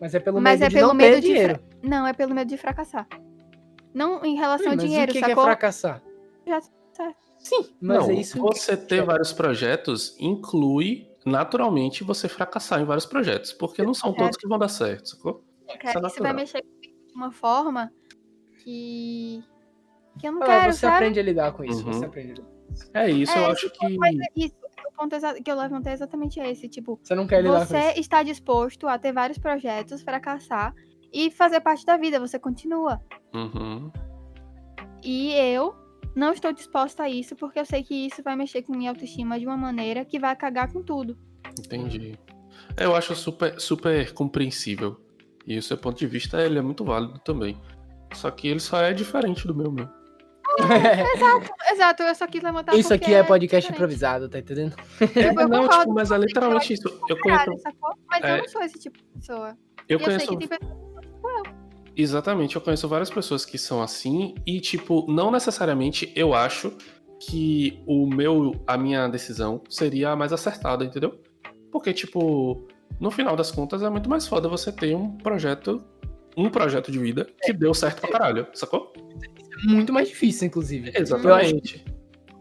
[0.00, 1.54] Mas é pelo Mas medo é de pelo não medo ter de dinheiro.
[1.54, 3.06] fra- Não, é pelo medo de fracassar.
[3.94, 5.44] Não em relação Sim, ao mas dinheiro, o que que é sacou?
[5.44, 6.02] fracassar?
[6.46, 6.60] Já
[6.96, 7.14] tá.
[7.38, 8.38] Sim, mas não, é isso.
[8.38, 14.36] você ter vários projetos inclui naturalmente você fracassar em vários projetos, porque não são todos
[14.36, 15.44] que vão dar certo, sacou?
[15.66, 16.34] Cara, Isso é isso vai natural.
[16.34, 16.64] mexer
[17.14, 17.92] uma forma
[18.62, 19.42] que.
[20.18, 20.94] que eu não Ah, quero, você sabe?
[20.96, 21.84] aprende a lidar com isso.
[21.86, 21.92] Uhum.
[21.92, 22.50] Você aprende a lidar.
[22.94, 23.98] É isso, É, eu acho tipo, que.
[23.98, 24.54] Mas é isso.
[24.88, 26.68] O ponto que eu levantei é exatamente esse.
[26.68, 28.00] Tipo, Você não quer lidar com você isso.
[28.00, 30.74] está disposto a ter vários projetos, fracassar
[31.12, 32.20] e fazer parte da vida.
[32.20, 33.00] Você continua.
[33.34, 33.90] Uhum.
[35.02, 35.74] E eu
[36.14, 39.38] não estou disposta a isso porque eu sei que isso vai mexer com minha autoestima
[39.38, 41.16] de uma maneira que vai cagar com tudo.
[41.58, 42.18] Entendi.
[42.76, 45.00] É, Eu acho super, super compreensível.
[45.46, 47.60] E o seu ponto de vista ele é muito válido também.
[48.14, 49.88] Só que ele só é diferente do meu, meu.
[51.72, 53.76] Exato, eu só quis levantar Isso aqui porque é podcast diferente.
[53.76, 54.74] improvisado, tá entendendo?
[54.98, 56.88] Tipo, eu não, tipo, mas é literalmente isso.
[57.08, 57.94] eu Eu conheço, sacou?
[58.10, 58.32] Mas é.
[58.32, 59.56] eu não sou esse tipo de pessoa.
[59.88, 61.60] eu e eu conheço sei que tem pessoas.
[61.96, 66.72] Exatamente, eu conheço várias pessoas que são assim e tipo, não necessariamente eu acho
[67.20, 71.20] que o meu a minha decisão seria a mais acertada, entendeu?
[71.70, 72.66] Porque tipo,
[72.98, 75.82] no final das contas é muito mais foda você ter um projeto
[76.36, 78.92] um projeto de vida que deu certo pra caralho, sacou?
[79.64, 80.92] Muito mais difícil, inclusive.
[80.94, 81.84] Exatamente.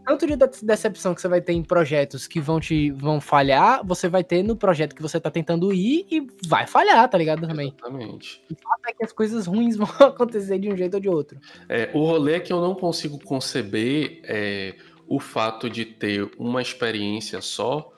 [0.06, 3.86] Tanto de de- decepção que você vai ter em projetos que vão te vão falhar,
[3.86, 7.48] você vai ter no projeto que você tá tentando ir e vai falhar, tá ligado?
[7.48, 7.68] Também.
[7.78, 8.42] Exatamente.
[8.80, 11.40] Até que as coisas ruins vão acontecer de um jeito ou de outro.
[11.68, 14.76] É, o rolê é que eu não consigo conceber é,
[15.08, 17.92] o fato de ter uma experiência só,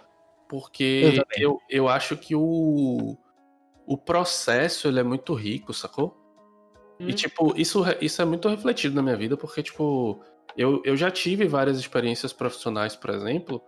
[0.51, 3.17] porque eu, eu acho que o,
[3.87, 6.17] o processo ele é muito rico, sacou?
[6.99, 7.15] E, Hum.
[7.15, 10.19] tipo, isso, isso é muito refletido na minha vida, porque, tipo,
[10.57, 13.61] eu, eu já tive várias experiências profissionais, por exemplo,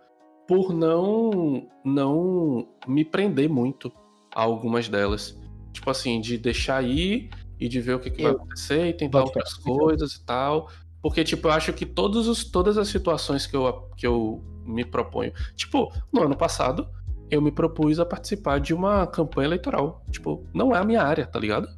[0.46, 3.90] por não, não me prender muito
[4.34, 5.40] a algumas delas.
[5.72, 9.20] Tipo assim, de deixar ir e de ver o que, que vai acontecer e tentar
[9.20, 9.24] fé.
[9.24, 10.68] outras coisas e tal.
[11.00, 14.84] Porque, tipo, eu acho que todos os, todas as situações que eu, que eu me
[14.84, 15.32] proponho.
[15.54, 16.88] Tipo, no ano passado,
[17.30, 20.04] eu me propus a participar de uma campanha eleitoral.
[20.10, 21.68] Tipo, não é a minha área, tá ligado?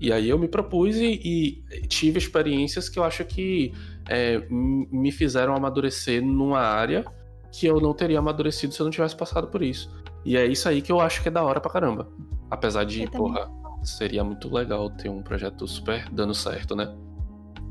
[0.00, 3.72] E aí eu me propus e, e tive experiências que eu acho que
[4.08, 7.04] é, me fizeram amadurecer numa área
[7.50, 9.90] que eu não teria amadurecido se eu não tivesse passado por isso.
[10.24, 12.08] E é isso aí que eu acho que é da hora pra caramba.
[12.50, 13.50] Apesar de, porra,
[13.82, 16.94] seria muito legal ter um projeto super dando certo, né?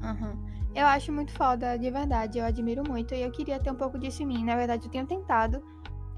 [0.04, 0.57] Uhum.
[0.78, 2.38] Eu acho muito foda, de verdade.
[2.38, 4.44] Eu admiro muito e eu queria ter um pouco disso em mim.
[4.44, 5.60] Na verdade, eu tenho tentado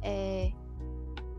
[0.02, 0.52] é,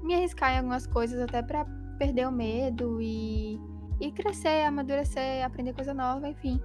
[0.03, 1.67] me arriscar em algumas coisas até pra
[1.99, 3.61] perder o medo e,
[4.01, 6.59] e crescer, amadurecer, aprender coisa nova, enfim.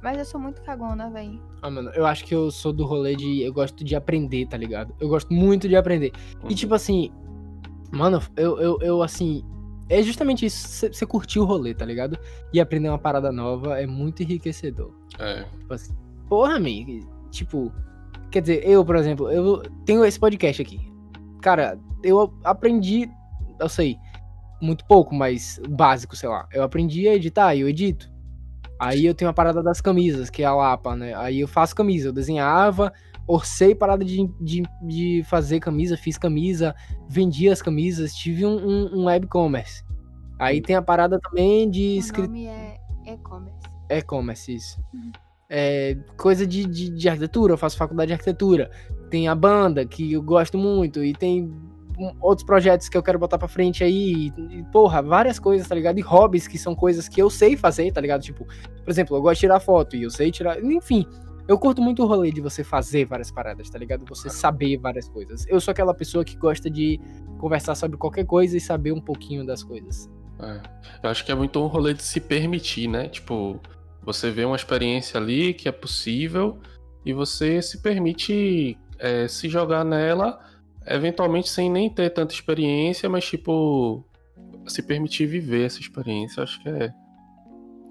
[0.00, 1.40] Mas eu sou muito cagona, véi.
[1.60, 3.42] Ah, mano, eu acho que eu sou do rolê de.
[3.42, 4.94] Eu gosto de aprender, tá ligado?
[5.00, 6.12] Eu gosto muito de aprender.
[6.48, 7.10] E tipo assim.
[7.90, 9.44] Mano, eu, eu, eu assim.
[9.88, 10.88] É justamente isso.
[10.92, 12.18] Você curtir o rolê, tá ligado?
[12.52, 14.92] E aprender uma parada nova é muito enriquecedor.
[15.18, 15.44] É.
[15.44, 15.94] Tipo assim,
[16.28, 17.08] porra, amigo.
[17.30, 17.72] Tipo.
[18.30, 20.92] Quer dizer, eu, por exemplo, eu tenho esse podcast aqui.
[21.40, 23.08] Cara, eu aprendi.
[23.60, 23.96] Eu sei.
[24.60, 26.48] Muito pouco, mas básico, sei lá.
[26.52, 28.10] Eu aprendi a editar e eu edito.
[28.78, 31.14] Aí eu tenho a parada das camisas, que é a Lapa, né?
[31.14, 32.92] Aí eu faço camisa, eu desenhava,
[33.26, 36.74] orcei parada de, de, de fazer camisa, fiz camisa,
[37.08, 39.84] vendi as camisas, tive um, um, um web-commerce.
[40.38, 42.28] Aí tem a parada também de O escrita.
[42.28, 43.58] nome é e-commerce.
[43.88, 44.80] E-commerce, isso.
[44.92, 45.12] Uhum.
[45.48, 48.70] É, coisa de, de, de arquitetura, eu faço faculdade de arquitetura.
[49.10, 51.52] Tem a banda, que eu gosto muito, e tem
[52.20, 54.32] outros projetos que eu quero botar pra frente aí.
[54.50, 55.98] E, porra, várias coisas, tá ligado?
[55.98, 58.22] E hobbies que são coisas que eu sei fazer, tá ligado?
[58.22, 60.62] Tipo, por exemplo, eu gosto de tirar foto e eu sei tirar.
[60.62, 61.06] Enfim,
[61.48, 64.04] eu curto muito o rolê de você fazer várias paradas, tá ligado?
[64.08, 65.46] Você saber várias coisas.
[65.46, 67.00] Eu sou aquela pessoa que gosta de
[67.38, 70.10] conversar sobre qualquer coisa e saber um pouquinho das coisas.
[70.40, 70.60] É.
[71.02, 73.08] Eu acho que é muito um rolê de se permitir, né?
[73.08, 73.60] Tipo,
[74.02, 76.58] você vê uma experiência ali que é possível
[77.04, 80.40] e você se permite é, se jogar nela,
[80.86, 84.04] eventualmente sem nem ter tanta experiência, mas tipo,
[84.66, 86.40] se permitir viver essa experiência.
[86.40, 86.92] Eu acho que é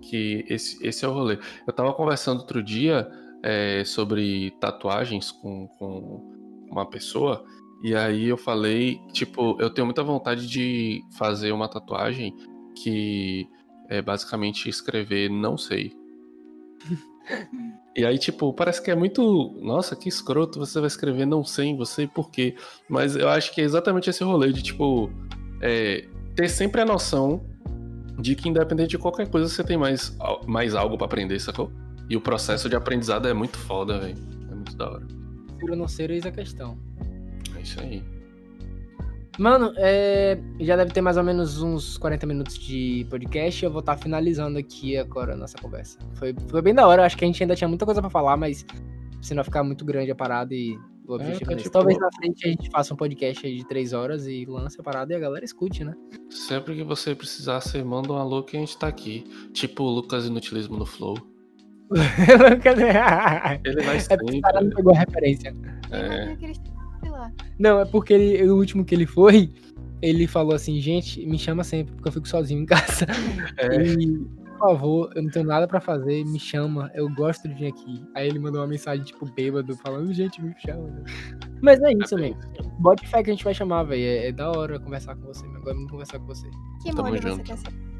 [0.01, 1.39] que esse, esse é o rolê.
[1.65, 3.09] Eu tava conversando outro dia
[3.45, 7.45] é, sobre tatuagens com, com uma pessoa.
[7.83, 12.35] E aí eu falei, tipo, eu tenho muita vontade de fazer uma tatuagem
[12.75, 13.47] que
[13.87, 15.93] é basicamente escrever não sei.
[17.95, 19.55] e aí, tipo, parece que é muito.
[19.61, 22.55] Nossa, que escroto, você vai escrever não sei em você, por quê?
[22.89, 25.11] Mas eu acho que é exatamente esse rolê de, tipo,
[25.61, 27.45] é, ter sempre a noção
[28.19, 30.17] de que independente de qualquer coisa, você tem mais,
[30.47, 31.71] mais algo pra aprender, sacou?
[32.09, 34.17] E o processo de aprendizado é muito foda, velho.
[34.51, 35.07] É muito da hora.
[35.59, 36.77] Ser ou não ser, eis a questão.
[37.57, 38.03] É isso aí.
[39.37, 43.65] Mano, é, já deve ter mais ou menos uns 40 minutos de podcast.
[43.65, 45.99] Eu vou estar finalizando aqui agora a nossa conversa.
[46.13, 47.05] Foi, foi bem da hora.
[47.05, 48.65] Acho que a gente ainda tinha muita coisa pra falar, mas
[49.21, 51.63] se não ficar muito grande a parada e O objetivo tá é esse.
[51.63, 54.79] tipo- Talvez na frente a gente faça um podcast aí de três horas e lance
[54.79, 55.93] a parada e a galera escute, né?
[56.29, 59.25] Sempre que você precisar, você manda um alô que a gente tá aqui.
[59.51, 61.17] Tipo o Lucas Inutilismo no Flow.
[63.63, 64.25] Ele vai É sempre.
[64.25, 65.55] porque o cara não pegou a referência.
[65.91, 66.35] É.
[67.59, 69.51] Não, é porque ele, o último que ele foi,
[70.01, 73.05] ele falou assim, gente, me chama sempre, porque eu fico sozinho em casa.
[73.57, 73.83] É.
[73.83, 77.67] E, por favor, eu não tenho nada pra fazer, me chama, eu gosto de vir
[77.67, 78.01] aqui.
[78.15, 81.03] Aí ele mandou uma mensagem, tipo, bêbado, falando, gente, me chama.
[81.61, 82.35] Mas é isso, bem.
[82.57, 82.71] mesmo.
[82.79, 84.01] Bote fé que a gente vai chamar, velho.
[84.01, 85.57] É, é da hora conversar com você, meu.
[85.57, 86.49] Agora vamos conversar com você.
[86.81, 87.94] Que Tamo você quer ser?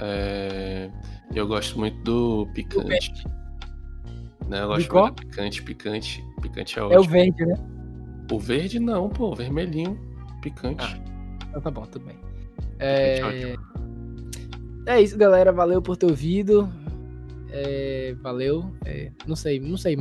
[0.00, 0.90] É,
[1.34, 3.12] Eu gosto muito do picante.
[4.48, 6.24] Né, eu gosto muito do picante, picante.
[6.42, 7.04] Picante é É o ótimo.
[7.12, 7.54] verde, né?
[8.30, 9.98] O verde não, pô, vermelhinho.
[10.42, 11.00] Picante.
[11.48, 12.16] Então tá bom, tudo bem.
[12.16, 13.56] Picante É...
[14.86, 15.52] é isso, galera.
[15.52, 16.70] Valeu por ter ouvido.
[17.50, 18.74] É, Valeu.
[18.84, 19.96] É, Não sei, não sei.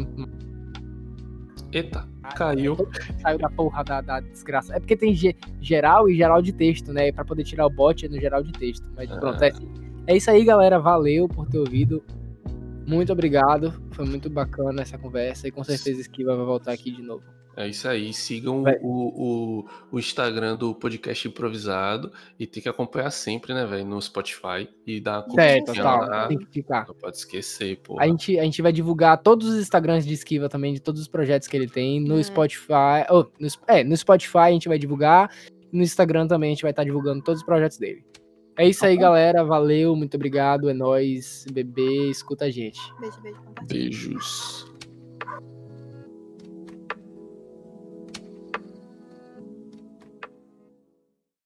[1.71, 2.75] Eita, caiu.
[3.21, 4.75] Saiu da porra da, da desgraça.
[4.75, 7.11] É porque tem ge- geral e geral de texto, né?
[7.11, 8.85] Pra poder tirar o bot é no geral de texto.
[8.95, 9.69] Mas pronto, é, assim.
[10.07, 10.79] é isso aí, galera.
[10.79, 12.03] Valeu por ter ouvido.
[12.87, 13.73] Muito obrigado.
[13.91, 15.47] Foi muito bacana essa conversa.
[15.47, 17.23] E com certeza Esquiva vai voltar aqui de novo.
[17.55, 18.11] É isso aí.
[18.13, 23.85] Sigam o, o, o Instagram do podcast improvisado e tem que acompanhar sempre, né, velho,
[23.85, 26.01] no Spotify e dar É, total.
[26.01, 26.27] lá.
[26.27, 26.87] Tem que ficar.
[26.87, 27.99] Não pode esquecer, pô.
[27.99, 31.07] A gente, a gente vai divulgar todos os Instagrams de Esquiva também, de todos os
[31.07, 32.23] projetos que ele tem, no É.
[32.23, 33.05] Spotify.
[33.09, 35.29] oh, no, é, no Spotify a gente vai divulgar.
[35.71, 38.03] No Instagram também a gente vai estar divulgando todos os projetos dele.
[38.55, 39.43] É isso aí, galera.
[39.43, 40.69] Valeu, muito obrigado.
[40.69, 41.45] É nóis.
[41.51, 42.79] Bebê, escuta a gente.
[42.99, 43.39] Beijo, beijo.
[43.67, 44.72] Beijos.